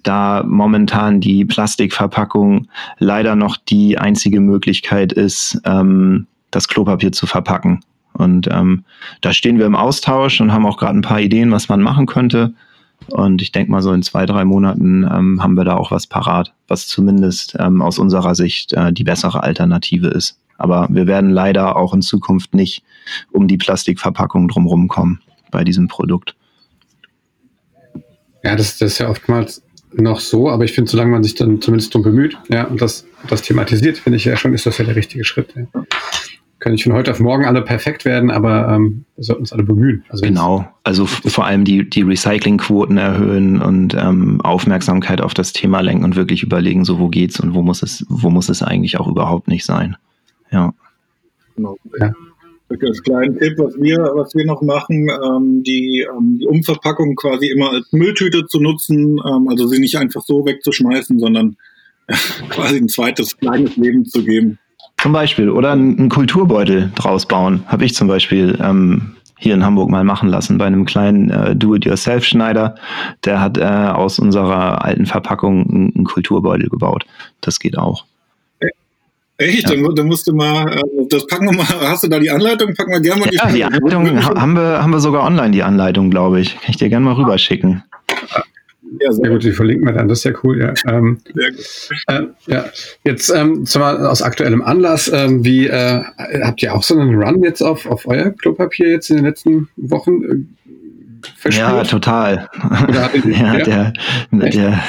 da 0.04 0.44
momentan 0.48 1.20
die 1.20 1.46
Plastikverpackung 1.46 2.68
leider 3.00 3.36
noch 3.36 3.58
die 3.58 3.98
einzige 3.98 4.40
Möglichkeit 4.40 5.12
ist, 5.12 5.60
ähm, 5.66 6.28
das 6.52 6.68
Klopapier 6.68 7.12
zu 7.12 7.28
verpacken. 7.28 7.82
Und 8.14 8.48
ähm, 8.52 8.86
da 9.22 9.34
stehen 9.34 9.58
wir 9.60 9.66
im 9.66 9.76
Austausch 9.76 10.40
und 10.40 10.54
haben 10.54 10.66
auch 10.66 10.78
gerade 10.78 10.98
ein 10.98 11.02
paar 11.02 11.20
Ideen, 11.20 11.52
was 11.52 11.68
man 11.68 11.82
machen 11.82 12.06
könnte. 12.06 12.54
Und 13.10 13.42
ich 13.42 13.52
denke 13.52 13.72
mal, 13.72 13.82
so 13.82 13.92
in 13.92 14.02
zwei, 14.02 14.26
drei 14.26 14.46
Monaten 14.46 15.04
ähm, 15.04 15.42
haben 15.42 15.56
wir 15.56 15.64
da 15.64 15.76
auch 15.76 15.92
was 15.92 16.08
parat, 16.08 16.54
was 16.68 16.88
zumindest 16.88 17.56
ähm, 17.60 17.82
aus 17.82 18.00
unserer 18.00 18.36
Sicht 18.36 18.74
äh, 18.74 18.92
die 18.92 19.04
bessere 19.04 19.44
Alternative 19.44 20.08
ist. 20.08 20.40
Aber 20.58 20.88
wir 20.90 21.06
werden 21.06 21.30
leider 21.30 21.76
auch 21.76 21.94
in 21.94 22.02
Zukunft 22.02 22.54
nicht 22.54 22.84
um 23.32 23.48
die 23.48 23.58
Plastikverpackung 23.58 24.48
drumherum 24.48 24.88
kommen 24.88 25.22
bei 25.52 25.64
diesem 25.64 25.88
Produkt. 25.88 26.36
Ja, 28.44 28.56
das, 28.56 28.78
das 28.78 28.94
ist 28.94 28.98
ja 29.00 29.10
oftmals 29.10 29.62
noch 29.94 30.20
so, 30.20 30.50
aber 30.50 30.66
ich 30.66 30.74
finde, 30.74 30.90
solange 30.90 31.12
man 31.12 31.24
sich 31.24 31.36
dann 31.36 31.62
zumindest 31.62 31.94
darum 31.94 32.04
bemüht, 32.04 32.38
ja, 32.50 32.66
und 32.66 32.82
das, 32.82 33.06
das 33.28 33.42
thematisiert, 33.42 33.98
finde 33.98 34.18
ich 34.18 34.26
ja 34.26 34.36
schon, 34.38 34.54
ist 34.54 34.66
das 34.66 34.78
ja 34.78 34.86
der 34.86 34.96
richtige 34.96 35.24
Schritt. 35.24 35.54
Ja 35.56 35.86
können 36.66 36.74
nicht 36.74 36.84
von 36.86 36.94
heute 36.94 37.12
auf 37.12 37.20
morgen 37.20 37.46
alle 37.46 37.62
perfekt 37.62 38.06
werden, 38.06 38.32
aber 38.32 38.68
ähm, 38.70 39.06
wir 39.16 39.24
sollten 39.24 39.42
uns 39.42 39.54
alle 39.54 39.62
bemühen. 39.62 40.04
Also 40.10 40.26
genau, 40.26 40.68
also 40.84 41.06
vor 41.06 41.46
allem 41.46 41.64
die, 41.64 41.88
die 41.88 42.02
Recyclingquoten 42.02 42.98
erhöhen 42.98 43.62
und 43.62 43.94
ähm, 43.94 44.42
Aufmerksamkeit 44.42 45.22
auf 45.22 45.36
das 45.36 45.54
Thema 45.54 45.82
lenken 45.82 46.04
und 46.04 46.16
wirklich 46.16 46.42
überlegen, 46.42 46.84
so 46.84 46.98
wo 46.98 47.10
geht's 47.10 47.40
und 47.40 47.54
wo 47.54 47.62
muss 47.62 47.84
es, 47.84 48.04
wo 48.10 48.32
muss 48.32 48.50
es 48.50 48.64
eigentlich 48.64 49.00
auch 49.00 49.08
überhaupt 49.08 49.48
nicht 49.48 49.64
sein. 49.64 49.96
Ja. 50.52 50.74
Genau. 51.56 51.78
Ja. 52.00 52.14
Als 52.68 53.04
kleinen 53.04 53.38
Tipp, 53.38 53.60
was 53.60 53.76
wir, 53.80 54.00
was 54.16 54.34
wir 54.34 54.48
noch 54.48 54.64
machen, 54.64 55.08
ähm, 55.24 55.62
die, 55.62 56.04
ähm, 56.12 56.40
die 56.40 56.48
Umverpackung 56.48 57.16
quasi 57.16 57.46
immer 57.46 57.74
als 57.74 57.94
Mülltüte 57.94 58.48
zu 58.48 58.60
nutzen, 58.60 59.20
ähm, 59.24 59.50
also 59.50 59.68
sie 59.68 59.78
nicht 59.78 60.00
einfach 60.00 60.24
so 60.24 60.44
wegzuschmeißen, 60.48 61.20
sondern 61.20 61.58
quasi 62.50 62.78
ein 62.78 62.90
zweites 62.90 63.38
kleines 63.38 63.78
Leben 63.78 64.04
zu 64.06 64.24
geben. 64.24 64.58
Zum 65.06 65.14
Beispiel. 65.14 65.52
Oder 65.52 65.74
einen 65.74 66.10
Kulturbeutel 66.10 66.92
draus 66.96 67.28
bauen. 67.28 67.64
Habe 67.68 67.86
ich 67.86 67.94
zum 67.94 68.08
Beispiel 68.08 68.58
ähm, 68.60 69.12
hier 69.38 69.54
in 69.54 69.64
Hamburg 69.64 69.92
mal 69.92 70.04
machen 70.04 70.30
lassen 70.30 70.58
bei 70.58 70.66
einem 70.66 70.86
kleinen 70.86 71.30
äh, 71.30 71.56
Do-it-yourself-Schneider. 71.56 72.74
Der 73.24 73.40
hat 73.40 73.60
äh, 73.60 73.66
aus 73.66 74.18
unserer 74.18 74.84
alten 74.84 75.06
Verpackung 75.06 75.94
einen 75.96 76.06
Kulturbeutel 76.06 76.70
gebaut. 76.70 77.06
Das 77.42 77.60
geht 77.60 77.78
auch. 77.78 78.06
Echt? 79.38 79.70
Ja. 79.70 79.76
Dann, 79.76 79.94
dann 79.94 80.08
musst 80.08 80.26
du 80.26 80.34
mal, 80.34 80.74
äh, 80.76 80.82
das 81.08 81.28
packen 81.28 81.52
wir 81.52 81.54
mal, 81.56 81.68
hast 81.82 82.04
du 82.04 82.08
da 82.08 82.18
die 82.18 82.32
Anleitung? 82.32 82.74
Packen 82.74 82.94
wir 82.94 83.00
gerne 83.00 83.20
mal 83.20 83.30
die 83.30 83.36
Ja, 83.36 83.52
die 83.52 83.64
Anleitung 83.64 84.24
haben 84.24 84.56
wir, 84.56 84.82
haben 84.82 84.92
wir 84.92 85.00
sogar 85.00 85.24
online, 85.24 85.52
die 85.52 85.62
Anleitung, 85.62 86.10
glaube 86.10 86.40
ich. 86.40 86.56
Kann 86.56 86.72
ich 86.72 86.78
dir 86.78 86.90
gerne 86.90 87.06
mal 87.06 87.14
rüberschicken. 87.14 87.84
Ja, 89.00 89.12
sehr 89.12 89.30
gut, 89.30 89.44
die 89.44 89.52
verlinken 89.52 89.88
wir 89.88 89.94
dann, 89.94 90.08
das 90.08 90.20
ist 90.20 90.24
ja 90.26 90.32
cool, 90.44 90.60
ja. 90.60 90.74
Ähm, 90.88 91.20
sehr 91.34 91.52
gut. 91.52 91.66
Äh, 92.08 92.22
ja. 92.48 92.66
Jetzt 93.04 93.30
ähm, 93.30 93.66
zwar 93.66 94.10
aus 94.10 94.22
aktuellem 94.22 94.62
Anlass, 94.62 95.12
ähm, 95.14 95.44
wie 95.44 95.68
äh, 95.68 96.04
habt 96.44 96.62
ihr 96.62 96.74
auch 96.74 96.84
so 96.84 96.98
einen 96.98 97.16
Run 97.16 97.44
jetzt 97.44 97.62
auf, 97.62 97.86
auf 97.86 98.08
euer 98.08 98.32
Klopapier 98.32 98.90
jetzt 98.90 99.10
in 99.10 99.18
den 99.18 99.26
letzten 99.26 99.68
Wochen? 99.76 100.24
Äh, 100.24 101.50
ja, 101.50 101.84
total. 101.84 102.50
ja, 102.94 103.58
der, 103.58 103.94
der, 104.32 104.84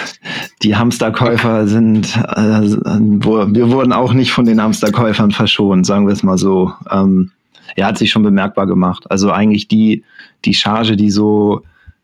die 0.62 0.76
Hamsterkäufer 0.76 1.66
sind, 1.66 2.14
äh, 2.16 2.60
wir 2.60 3.70
wurden 3.70 3.92
auch 3.92 4.12
nicht 4.12 4.32
von 4.32 4.44
den 4.44 4.60
Hamsterkäufern 4.62 5.30
verschont, 5.30 5.86
sagen 5.86 6.06
wir 6.06 6.12
es 6.12 6.22
mal 6.22 6.36
so. 6.36 6.72
Ähm, 6.90 7.30
er 7.74 7.86
hat 7.86 7.98
sich 7.98 8.10
schon 8.10 8.22
bemerkbar 8.22 8.66
gemacht. 8.66 9.10
Also 9.10 9.30
eigentlich 9.30 9.68
die, 9.68 10.04
die 10.44 10.54
Charge, 10.54 10.96
die 10.96 11.10
so 11.10 11.62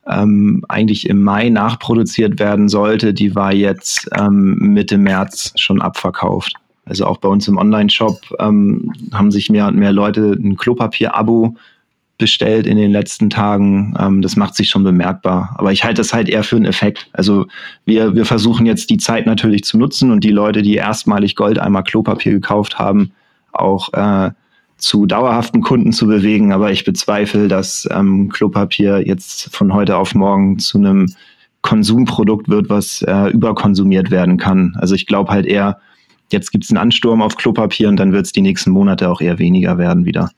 ähm, 0.09 0.65
eigentlich 0.69 1.09
im 1.09 1.23
Mai 1.23 1.49
nachproduziert 1.49 2.39
werden 2.39 2.69
sollte, 2.69 3.15
die 3.15 3.35
war 3.35 3.53
jetzt 3.53 4.09
ähm, 4.19 4.57
Mitte 4.59 4.99
März 4.99 5.53
schon 5.57 5.81
abverkauft. 5.81 6.55
Also 6.85 7.07
auch 7.07 7.19
bei 7.19 7.29
uns 7.29 7.47
im 7.47 7.59
Online-Shop 7.59 8.21
ähm, 8.41 8.93
haben 9.13 9.31
sich 9.31 9.49
mehr 9.49 9.69
und 9.69 9.77
mehr 9.77 9.93
Leute 9.93 10.33
ein 10.33 10.57
Klopapier-Abo 10.57 11.55
bestellt 12.19 12.67
in 12.67 12.77
den 12.77 12.91
letzten 12.91 13.31
Tagen. 13.31 13.95
Ähm, 13.99 14.23
das 14.23 14.37
macht 14.37 14.57
sich 14.57 14.69
schon 14.69 14.85
bemerkbar. 14.85 15.55
Aber 15.59 15.73
ich 15.73 15.85
halte 15.85 16.01
das 16.01 16.13
halt 16.13 16.29
eher 16.29 16.43
für 16.43 16.57
einen 16.57 16.65
Effekt. 16.65 17.09
Also 17.13 17.47
wir, 17.85 18.15
wir 18.15 18.25
versuchen 18.25 18.67
jetzt 18.67 18.91
die 18.91 18.97
Zeit 18.97 19.27
natürlich 19.27 19.65
zu 19.65 19.79
nutzen 19.79 20.11
und 20.11 20.25
die 20.25 20.31
Leute, 20.31 20.63
die 20.63 20.75
erstmalig 20.75 21.37
Goldeimer 21.37 21.83
Klopapier 21.83 22.33
gekauft 22.33 22.79
haben, 22.79 23.13
auch 23.53 23.93
äh, 23.93 24.31
zu 24.77 25.07
dauerhaften 25.07 25.63
Kunden 25.63 25.93
zu 25.93 26.07
bewegen, 26.07 26.53
aber 26.53 26.73
ich 26.73 26.85
bezweifle, 26.85 27.49
dass 27.49 27.89
ähm, 27.91 28.29
Klopapier 28.29 29.07
jetzt 29.07 29.55
von 29.55 29.73
heute 29.73 29.97
auf 29.97 30.15
morgen 30.15 30.59
zu 30.59 30.79
einem 30.79 31.15
Konsumprodukt 31.63 32.49
wird, 32.49 32.69
was 32.69 33.03
äh, 33.03 33.31
überkonsumiert 33.31 34.11
werden 34.11 34.37
kann. 34.37 34.75
Also 34.79 34.95
ich 34.95 35.07
glaube 35.07 35.31
halt 35.31 35.47
eher, 35.47 35.81
jetzt 36.31 36.51
gibt 36.51 36.65
es 36.65 36.71
einen 36.71 36.79
Ansturm 36.79 37.23
auf 37.23 37.37
Klopapier 37.37 37.89
und 37.89 37.97
dann 37.97 38.13
wird 38.13 38.27
es 38.27 38.33
die 38.33 38.43
nächsten 38.43 38.71
Monate 38.71 39.09
auch 39.09 39.21
eher 39.21 39.39
weniger 39.39 39.79
werden 39.79 40.05
wieder. 40.05 40.31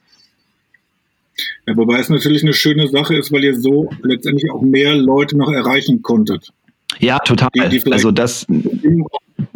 Ja, 1.66 1.76
wobei 1.76 1.98
es 1.98 2.10
natürlich 2.10 2.42
eine 2.42 2.52
schöne 2.52 2.88
Sache 2.88 3.16
ist, 3.16 3.32
weil 3.32 3.44
ihr 3.44 3.58
so 3.58 3.90
letztendlich 4.02 4.50
auch 4.50 4.62
mehr 4.62 4.94
Leute 4.94 5.36
noch 5.36 5.50
erreichen 5.50 6.02
konntet. 6.02 6.52
Ja, 6.98 7.18
total. 7.18 7.48
Die, 7.54 7.80
die 7.80 7.92
also 7.92 8.10
das 8.10 8.46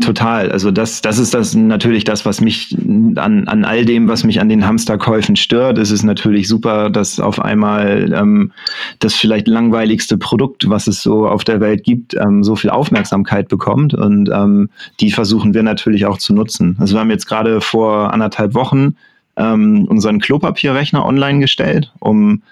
total. 0.01 0.51
Also 0.51 0.71
das, 0.71 1.03
das 1.03 1.19
ist 1.19 1.35
das 1.35 1.55
natürlich 1.55 2.05
das, 2.05 2.25
was 2.25 2.41
mich 2.41 2.77
an, 3.17 3.47
an 3.47 3.65
all 3.65 3.85
dem, 3.85 4.09
was 4.09 4.25
mich 4.25 4.41
an 4.41 4.49
den 4.49 4.67
Hamsterkäufen 4.67 5.37
stört. 5.37 5.79
Es 5.79 5.91
ist 5.91 6.03
natürlich 6.03 6.49
super, 6.49 6.91
dass 6.91 7.21
auf 7.21 7.41
einmal 7.41 8.13
ähm, 8.13 8.53
das 8.99 9.15
vielleicht 9.15 9.49
langweiligste 9.49 10.19
Produkt, 10.19 10.69
was 10.69 10.87
es 10.87 11.03
so 11.03 11.29
auf 11.29 11.45
der 11.45 11.61
Welt 11.61 11.85
gibt, 11.85 12.15
ähm, 12.15 12.43
so 12.43 12.57
viel 12.57 12.71
Aufmerksamkeit 12.71 13.49
bekommt. 13.49 13.95
Und 13.95 14.31
ähm, 14.33 14.69
die 15.01 15.11
versuchen 15.11 15.55
wir 15.55 15.63
natürlich 15.63 16.07
auch 16.07 16.19
zu 16.19 16.35
nutzen. 16.35 16.77
Also 16.79 16.95
wir 16.95 17.01
haben 17.01 17.11
jetzt 17.11 17.27
gerade 17.27 17.61
vor 17.61 18.13
anderthalb 18.13 18.55
Wochen 18.55 18.97
ähm, 19.37 19.85
unseren 19.89 20.21
Klopapierrechner 20.21 21.05
online 21.05 21.39
gestellt, 21.39 21.93
um 22.01 22.43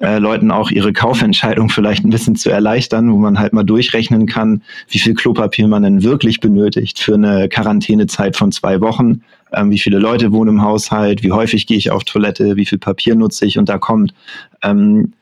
äh, 0.00 0.18
Leuten 0.18 0.50
auch 0.50 0.70
ihre 0.70 0.92
Kaufentscheidung 0.92 1.70
vielleicht 1.70 2.04
ein 2.04 2.10
bisschen 2.10 2.36
zu 2.36 2.50
erleichtern, 2.50 3.12
wo 3.12 3.16
man 3.16 3.38
halt 3.38 3.52
mal 3.52 3.64
durchrechnen 3.64 4.26
kann, 4.26 4.62
wie 4.88 4.98
viel 4.98 5.14
Klopapier 5.14 5.66
man 5.66 5.82
denn 5.82 6.02
wirklich 6.02 6.40
benötigt 6.40 7.00
für 7.00 7.14
eine 7.14 7.48
Quarantänezeit 7.48 8.36
von 8.36 8.52
zwei 8.52 8.80
Wochen, 8.80 9.22
ähm, 9.52 9.70
wie 9.70 9.78
viele 9.78 9.98
Leute 9.98 10.32
wohnen 10.32 10.56
im 10.56 10.62
Haushalt, 10.62 11.22
wie 11.22 11.32
häufig 11.32 11.66
gehe 11.66 11.76
ich 11.76 11.90
auf 11.90 12.04
Toilette, 12.04 12.56
wie 12.56 12.66
viel 12.66 12.78
Papier 12.78 13.14
nutze 13.14 13.46
ich? 13.46 13.58
Und 13.58 13.68
da 13.68 13.78
kommt 13.78 14.14
ähm, 14.62 15.14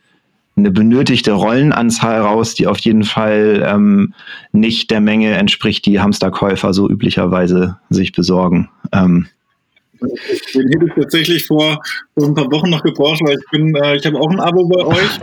eine 0.57 0.71
benötigte 0.71 1.33
Rollenanzahl 1.33 2.21
raus, 2.21 2.55
die 2.55 2.67
auf 2.67 2.79
jeden 2.79 3.05
Fall 3.05 3.63
ähm, 3.67 4.15
nicht 4.53 4.91
der 4.91 5.01
Menge 5.01 5.35
entspricht, 5.35 5.85
die 5.85 6.01
Hamsterkäufer 6.01 6.73
so 6.73 6.89
üblicherweise 6.89 7.79
sich 7.91 8.13
besorgen. 8.13 8.71
Ähm, 8.93 9.27
den 10.55 10.69
hätte 10.69 10.87
ich 10.87 10.95
tatsächlich 10.95 11.47
vor, 11.47 11.81
vor 12.15 12.29
ein 12.29 12.35
paar 12.35 12.51
Wochen 12.51 12.71
noch 12.71 12.83
gebraucht, 12.83 13.21
weil 13.25 13.39
ich 13.39 13.51
bin, 13.51 13.75
äh, 13.77 13.97
ich 13.97 14.07
habe 14.07 14.19
auch 14.19 14.31
ein 14.31 14.41
Abo 14.41 14.67
bei 14.69 14.85
euch 14.85 15.21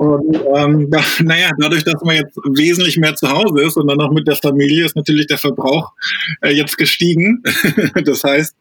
und 0.00 0.34
ähm, 0.56 0.86
da, 0.90 1.00
naja, 1.22 1.50
dadurch, 1.58 1.84
dass 1.84 2.02
man 2.02 2.16
jetzt 2.16 2.34
wesentlich 2.56 2.96
mehr 2.96 3.14
zu 3.14 3.28
Hause 3.28 3.60
ist 3.60 3.76
und 3.76 3.86
dann 3.86 4.00
auch 4.00 4.10
mit 4.10 4.26
der 4.26 4.36
Familie, 4.36 4.86
ist 4.86 4.96
natürlich 4.96 5.26
der 5.26 5.36
Verbrauch 5.36 5.92
äh, 6.40 6.52
jetzt 6.52 6.78
gestiegen. 6.78 7.42
das 8.06 8.24
heißt, 8.24 8.56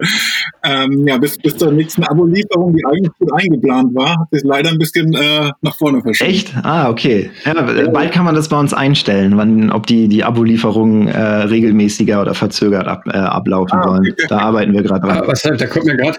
ähm, 0.65 1.07
ja, 1.07 1.17
bis, 1.17 1.37
bis 1.37 1.55
zur 1.55 1.71
nächsten 1.71 2.03
Abo-Lieferung, 2.03 2.75
die 2.75 2.83
eigentlich 2.85 3.13
gut 3.19 3.31
eingeplant 3.31 3.95
war, 3.95 4.19
hat 4.19 4.27
sich 4.31 4.43
leider 4.43 4.69
ein 4.69 4.77
bisschen 4.77 5.13
äh, 5.13 5.51
nach 5.61 5.77
vorne 5.77 6.01
verschoben. 6.01 6.29
Echt? 6.29 6.53
Ah, 6.63 6.89
okay. 6.89 7.29
Ja, 7.45 7.53
bald 7.89 8.11
kann 8.11 8.25
man 8.25 8.35
das 8.35 8.49
bei 8.49 8.59
uns 8.59 8.73
einstellen, 8.73 9.37
wann, 9.37 9.71
ob 9.71 9.87
die, 9.87 10.09
die 10.09 10.25
Abo-Lieferungen 10.25 11.07
äh, 11.07 11.21
regelmäßiger 11.21 12.21
oder 12.21 12.33
verzögert 12.33 12.85
ab, 12.85 13.03
äh, 13.07 13.17
ablaufen 13.17 13.79
ah, 13.79 13.83
sollen. 13.87 14.13
Da 14.27 14.39
arbeiten 14.39 14.73
wir 14.73 14.83
gerade 14.83 15.07
dran. 15.07 15.23
Was, 15.25 15.43
da 15.43 15.67
kommt 15.67 15.85
mir 15.85 15.95
gerade 15.95 16.17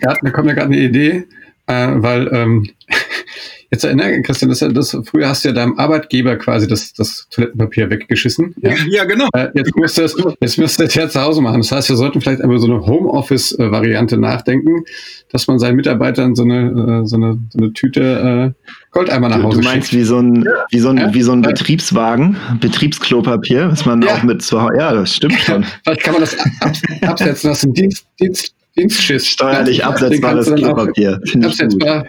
da 0.00 0.14
kommt 0.30 0.46
mir 0.46 0.54
gerade 0.54 0.72
eine 0.72 0.78
Idee, 0.78 1.26
äh, 1.68 1.88
weil 1.94 2.28
ähm, 2.32 2.66
Jetzt 3.72 3.84
erinnere, 3.84 4.20
Christian, 4.20 4.50
das, 4.50 4.58
das, 4.58 4.98
früher 5.06 5.30
hast 5.30 5.44
du 5.44 5.48
ja 5.48 5.54
deinem 5.54 5.78
Arbeitgeber 5.78 6.36
quasi 6.36 6.68
das, 6.68 6.92
das 6.92 7.26
Toilettenpapier 7.30 7.88
weggeschissen. 7.88 8.54
Ja, 8.60 8.74
ja 8.90 9.04
genau. 9.04 9.28
Äh, 9.32 9.48
jetzt 9.54 9.74
musst 9.74 9.96
du 9.96 10.02
das, 10.02 10.14
jetzt 10.40 10.58
müsst 10.58 10.78
du 10.78 10.84
das 10.84 10.94
ja 10.94 11.08
zu 11.08 11.22
Hause 11.22 11.40
machen. 11.40 11.62
Das 11.62 11.72
heißt, 11.72 11.88
wir 11.88 11.96
sollten 11.96 12.20
vielleicht 12.20 12.42
über 12.42 12.58
so 12.58 12.66
eine 12.66 12.84
Homeoffice-Variante 12.84 14.18
nachdenken, 14.18 14.84
dass 15.30 15.46
man 15.46 15.58
seinen 15.58 15.76
Mitarbeitern 15.76 16.34
so 16.34 16.42
eine, 16.42 17.02
äh, 17.02 17.06
so 17.06 17.16
eine, 17.16 17.38
so 17.48 17.58
eine 17.58 17.72
Tüte 17.72 18.54
äh, 18.54 18.68
Goldeimer 18.90 19.30
nach 19.30 19.42
Hause 19.42 19.62
schickt. 19.62 19.64
Du 19.64 19.70
meinst 19.70 19.88
schickt. 19.88 20.02
wie 20.02 20.04
so 20.04 20.18
ein, 20.18 20.46
wie 20.70 20.78
so 20.78 20.88
ein, 20.90 20.98
ja? 20.98 21.14
wie 21.14 21.22
so 21.22 21.32
ein 21.32 21.40
Betriebswagen, 21.40 22.36
Betriebsklopapier, 22.60 23.70
was 23.70 23.86
man 23.86 24.02
ja. 24.02 24.16
auch 24.16 24.22
mit 24.22 24.42
zu 24.42 24.60
Hause, 24.60 24.74
ja, 24.76 24.92
das 24.92 25.16
stimmt 25.16 25.40
schon. 25.40 25.64
Vielleicht 25.84 26.02
kann 26.02 26.12
man 26.12 26.20
das 26.20 26.38
ab, 26.38 26.72
absetzen, 27.06 27.48
das 27.48 27.58
ist 27.60 27.64
ein 27.64 27.72
Dienst, 27.72 28.06
Dienst, 28.20 28.54
Dienstschiss. 28.76 29.26
Steuerlich 29.26 29.82
absetzbares 29.82 30.54
Klopapier. 30.54 31.20
Absetzbar. 31.42 32.04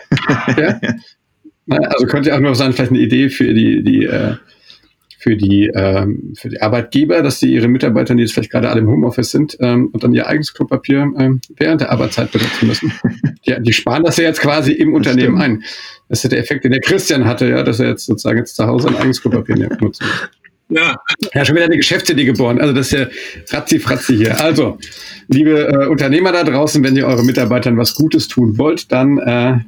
ja? 0.58 0.78
Also 1.70 2.06
könnte 2.08 2.30
ja 2.30 2.36
auch 2.36 2.42
nur 2.42 2.56
sein, 2.56 2.74
vielleicht 2.74 2.92
eine 2.92 3.00
Idee 3.00 3.30
für 3.30 3.54
die, 3.54 3.84
die 3.84 4.06
äh, 4.06 4.36
für 5.24 5.38
die, 5.38 5.72
ähm, 5.74 6.34
für 6.38 6.50
die 6.50 6.62
Arbeitgeber, 6.62 7.22
dass 7.22 7.40
sie 7.40 7.54
ihre 7.54 7.70
Mitarbeiter, 7.70 8.14
die 8.14 8.24
jetzt 8.24 8.34
vielleicht 8.34 8.52
gerade 8.52 8.70
alle 8.70 8.82
im 8.82 8.90
Homeoffice 8.90 9.32
sind, 9.32 9.56
ähm, 9.62 9.90
und 9.94 10.04
dann 10.04 10.14
ihr 10.14 10.28
eigenes 10.28 10.54
Klopapier 10.54 11.10
ähm, 11.18 11.40
während 11.56 11.80
der 11.80 11.92
Arbeitszeit 11.92 12.30
benutzen 12.34 12.68
müssen. 12.68 12.92
die, 13.48 13.56
die 13.62 13.72
sparen 13.72 14.04
das 14.04 14.18
ja 14.18 14.26
jetzt 14.26 14.42
quasi 14.42 14.74
im 14.74 14.90
das 14.90 14.98
Unternehmen 14.98 15.38
stimmt. 15.38 15.42
ein. 15.42 15.64
Das 16.10 16.20
ist 16.20 16.24
ja 16.24 16.30
der 16.32 16.40
Effekt, 16.40 16.66
den 16.66 16.74
der 16.74 16.82
Christian 16.82 17.24
hatte, 17.24 17.48
ja, 17.48 17.64
dass 17.64 17.80
er 17.80 17.88
jetzt 17.88 18.06
sozusagen 18.06 18.38
jetzt 18.38 18.58
zu 18.58 18.68
Hause 18.68 18.90
ein 18.90 18.98
eigenes 18.98 19.22
Klopapier 19.22 19.70
muss. 19.80 20.00
Ja. 20.68 20.98
ja, 21.34 21.46
schon 21.46 21.56
wieder 21.56 21.66
eine 21.66 21.78
Geschäftsidee 21.78 22.26
geboren. 22.26 22.60
Also 22.60 22.74
das 22.74 22.92
ist 22.92 23.00
ja 23.00 23.08
ratzi-fratzi 23.52 24.18
hier. 24.18 24.42
Also, 24.42 24.78
liebe 25.28 25.68
äh, 25.68 25.88
Unternehmer 25.88 26.32
da 26.32 26.44
draußen, 26.44 26.84
wenn 26.84 26.98
ihr 26.98 27.06
eure 27.06 27.24
Mitarbeitern 27.24 27.78
was 27.78 27.96
Gutes 27.96 28.28
tun 28.28 28.58
wollt, 28.58 28.92
dann 28.92 29.20
äh, 29.20 29.60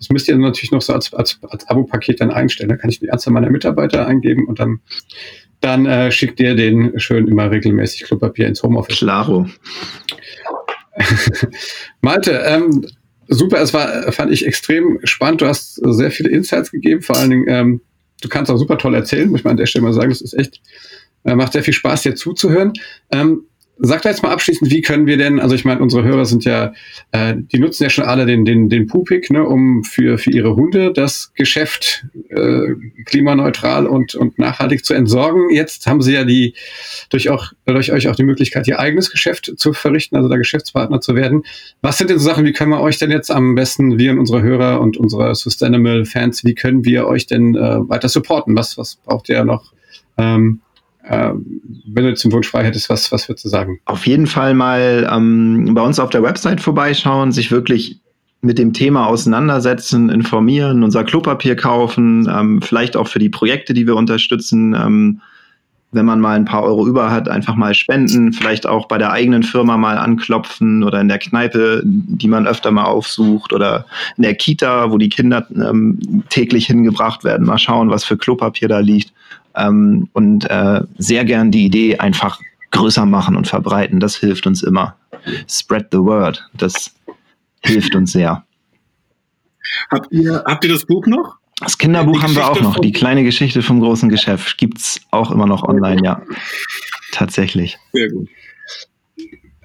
das 0.00 0.08
müsst 0.08 0.28
ihr 0.28 0.36
natürlich 0.36 0.72
noch 0.72 0.80
so 0.80 0.94
als, 0.94 1.12
als, 1.12 1.38
als 1.42 1.68
Abo-Paket 1.68 2.22
dann 2.22 2.30
einstellen. 2.30 2.70
Da 2.70 2.76
kann 2.76 2.88
ich 2.88 3.00
die 3.00 3.10
Anzahl 3.10 3.34
meiner 3.34 3.50
Mitarbeiter 3.50 4.06
eingeben 4.06 4.46
und 4.48 4.58
dann, 4.58 4.80
dann 5.60 5.84
äh, 5.84 6.10
schickt 6.10 6.40
ihr 6.40 6.54
den 6.54 6.98
schön 6.98 7.28
immer 7.28 7.50
regelmäßig 7.50 8.04
Klopapier 8.04 8.48
ins 8.48 8.62
Homeoffice. 8.62 8.96
Klaro. 8.96 9.46
Malte, 12.00 12.42
ähm, 12.46 12.86
super, 13.28 13.60
es 13.60 13.74
war, 13.74 14.10
fand 14.10 14.32
ich 14.32 14.46
extrem 14.46 14.98
spannend. 15.04 15.42
Du 15.42 15.46
hast 15.46 15.74
sehr 15.74 16.10
viele 16.10 16.30
Insights 16.30 16.70
gegeben, 16.70 17.02
vor 17.02 17.18
allen 17.18 17.30
Dingen, 17.30 17.44
ähm, 17.48 17.80
du 18.22 18.28
kannst 18.30 18.50
auch 18.50 18.56
super 18.56 18.78
toll 18.78 18.94
erzählen, 18.94 19.28
muss 19.28 19.40
ich 19.40 19.44
mal 19.44 19.50
an 19.50 19.58
der 19.58 19.66
Stelle 19.66 19.84
mal 19.84 19.92
sagen. 19.92 20.08
Das 20.08 20.22
ist 20.22 20.32
echt, 20.32 20.62
äh, 21.24 21.34
macht 21.34 21.52
sehr 21.52 21.62
viel 21.62 21.74
Spaß, 21.74 22.02
dir 22.02 22.14
zuzuhören. 22.14 22.72
Ähm, 23.12 23.44
Sag 23.82 24.02
da 24.02 24.10
jetzt 24.10 24.22
mal 24.22 24.30
abschließend, 24.30 24.70
wie 24.70 24.82
können 24.82 25.06
wir 25.06 25.16
denn, 25.16 25.40
also 25.40 25.54
ich 25.54 25.64
meine, 25.64 25.80
unsere 25.80 26.04
Hörer 26.04 26.26
sind 26.26 26.44
ja, 26.44 26.74
äh, 27.12 27.34
die 27.36 27.58
nutzen 27.58 27.84
ja 27.84 27.90
schon 27.90 28.04
alle 28.04 28.26
den, 28.26 28.44
den, 28.44 28.68
den 28.68 28.86
Pupik, 28.86 29.30
ne, 29.30 29.42
um 29.42 29.84
für, 29.84 30.18
für 30.18 30.30
ihre 30.30 30.54
Hunde 30.54 30.92
das 30.92 31.32
Geschäft 31.34 32.04
äh, 32.28 32.74
klimaneutral 33.06 33.86
und, 33.86 34.14
und 34.14 34.38
nachhaltig 34.38 34.84
zu 34.84 34.92
entsorgen. 34.92 35.48
Jetzt 35.50 35.86
haben 35.86 36.02
sie 36.02 36.12
ja 36.12 36.24
die 36.24 36.54
durch, 37.08 37.30
auch, 37.30 37.52
durch 37.64 37.90
euch 37.90 38.08
auch 38.08 38.16
die 38.16 38.24
Möglichkeit, 38.24 38.68
ihr 38.68 38.78
eigenes 38.78 39.10
Geschäft 39.10 39.52
zu 39.56 39.72
verrichten, 39.72 40.16
also 40.16 40.28
da 40.28 40.36
Geschäftspartner 40.36 41.00
zu 41.00 41.14
werden. 41.14 41.44
Was 41.80 41.96
sind 41.96 42.10
denn 42.10 42.18
so 42.18 42.24
Sachen, 42.24 42.44
wie 42.44 42.52
können 42.52 42.70
wir 42.70 42.80
euch 42.80 42.98
denn 42.98 43.10
jetzt 43.10 43.30
am 43.30 43.54
besten, 43.54 43.98
wir 43.98 44.12
und 44.12 44.18
unsere 44.18 44.42
Hörer 44.42 44.80
und 44.82 44.98
unsere 44.98 45.34
Sustainable 45.34 46.04
Fans, 46.04 46.44
wie 46.44 46.54
können 46.54 46.84
wir 46.84 47.06
euch 47.06 47.26
denn 47.26 47.54
äh, 47.54 47.88
weiter 47.88 48.10
supporten? 48.10 48.54
Was, 48.56 48.76
was 48.76 48.96
braucht 48.96 49.30
ihr 49.30 49.42
noch? 49.44 49.72
Ähm, 50.18 50.60
äh, 50.60 50.69
wenn 51.08 52.04
du 52.04 52.14
zum 52.14 52.32
Wunsch 52.32 52.48
frei 52.48 52.64
hättest, 52.64 52.90
was, 52.90 53.10
was 53.10 53.28
würdest 53.28 53.44
du 53.44 53.48
sagen? 53.48 53.80
Auf 53.86 54.06
jeden 54.06 54.26
Fall 54.26 54.54
mal 54.54 55.08
ähm, 55.10 55.74
bei 55.74 55.82
uns 55.82 55.98
auf 55.98 56.10
der 56.10 56.22
Website 56.22 56.60
vorbeischauen, 56.60 57.32
sich 57.32 57.50
wirklich 57.50 58.00
mit 58.42 58.58
dem 58.58 58.72
Thema 58.72 59.06
auseinandersetzen, 59.06 60.08
informieren, 60.08 60.82
unser 60.82 61.04
Klopapier 61.04 61.56
kaufen, 61.56 62.28
ähm, 62.30 62.62
vielleicht 62.62 62.96
auch 62.96 63.08
für 63.08 63.18
die 63.18 63.28
Projekte, 63.28 63.74
die 63.74 63.86
wir 63.86 63.96
unterstützen. 63.96 64.74
Ähm, 64.74 65.20
wenn 65.92 66.06
man 66.06 66.20
mal 66.20 66.36
ein 66.36 66.44
paar 66.44 66.62
Euro 66.62 66.86
über 66.86 67.10
hat, 67.10 67.28
einfach 67.28 67.56
mal 67.56 67.74
spenden, 67.74 68.32
vielleicht 68.32 68.64
auch 68.64 68.86
bei 68.86 68.96
der 68.96 69.10
eigenen 69.10 69.42
Firma 69.42 69.76
mal 69.76 69.98
anklopfen 69.98 70.84
oder 70.84 71.00
in 71.00 71.08
der 71.08 71.18
Kneipe, 71.18 71.82
die 71.84 72.28
man 72.28 72.46
öfter 72.46 72.70
mal 72.70 72.84
aufsucht 72.84 73.52
oder 73.52 73.86
in 74.16 74.22
der 74.22 74.36
Kita, 74.36 74.92
wo 74.92 74.98
die 74.98 75.08
Kinder 75.08 75.48
ähm, 75.50 76.22
täglich 76.28 76.66
hingebracht 76.66 77.24
werden, 77.24 77.44
mal 77.44 77.58
schauen, 77.58 77.90
was 77.90 78.04
für 78.04 78.16
Klopapier 78.16 78.68
da 78.68 78.78
liegt 78.78 79.12
ähm, 79.56 80.08
und 80.12 80.48
äh, 80.50 80.82
sehr 80.98 81.24
gern 81.24 81.50
die 81.50 81.64
Idee 81.64 81.98
einfach 81.98 82.40
größer 82.70 83.06
machen 83.06 83.36
und 83.36 83.48
verbreiten. 83.48 84.00
Das 84.00 84.16
hilft 84.16 84.46
uns 84.46 84.62
immer. 84.62 84.96
Spread 85.48 85.88
the 85.92 85.98
word. 85.98 86.48
Das 86.54 86.94
hilft 87.62 87.94
uns 87.94 88.12
sehr. 88.12 88.44
Habt 89.90 90.12
ihr, 90.12 90.42
habt 90.46 90.64
ihr 90.64 90.72
das 90.72 90.84
Buch 90.84 91.06
noch? 91.06 91.36
Das 91.60 91.76
Kinderbuch 91.76 92.22
haben 92.22 92.34
wir 92.34 92.48
auch 92.48 92.60
noch. 92.60 92.78
Die 92.78 92.92
kleine 92.92 93.22
Geschichte 93.22 93.62
vom 93.62 93.80
großen 93.80 94.08
Geschäft 94.08 94.56
gibt 94.56 94.78
es 94.78 95.00
auch 95.10 95.30
immer 95.30 95.46
noch 95.46 95.62
online, 95.62 96.00
ja. 96.02 96.22
Tatsächlich. 97.12 97.78
Sehr 97.92 98.08
gut. 98.08 98.28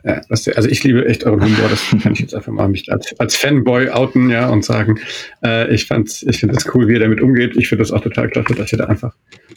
Ja, 0.05 0.21
das, 0.29 0.47
also 0.47 0.69
ich 0.69 0.83
liebe 0.83 1.03
echt 1.07 1.23
euren 1.23 1.41
Humor, 1.41 1.67
das 1.67 1.83
kann 2.03 2.13
ich 2.13 2.19
jetzt 2.19 2.35
einfach 2.35 2.51
mal 2.51 2.69
mich 2.69 2.91
als, 2.91 3.19
als 3.19 3.35
Fanboy 3.35 3.89
outen, 3.89 4.29
ja, 4.29 4.47
und 4.49 4.63
sagen, 4.63 4.99
äh, 5.43 5.73
ich 5.73 5.87
fand's, 5.87 6.21
ich 6.21 6.39
finde 6.39 6.53
das 6.53 6.71
cool, 6.75 6.87
wie 6.87 6.93
ihr 6.93 6.99
damit 6.99 7.21
umgeht. 7.21 7.57
Ich 7.57 7.69
finde 7.69 7.81
das 7.81 7.91
auch 7.91 8.01
total 8.01 8.29
klasse, 8.29 8.53
dass 8.53 8.71
ihr 8.71 8.77
da 8.77 8.85
einfach 8.85 9.15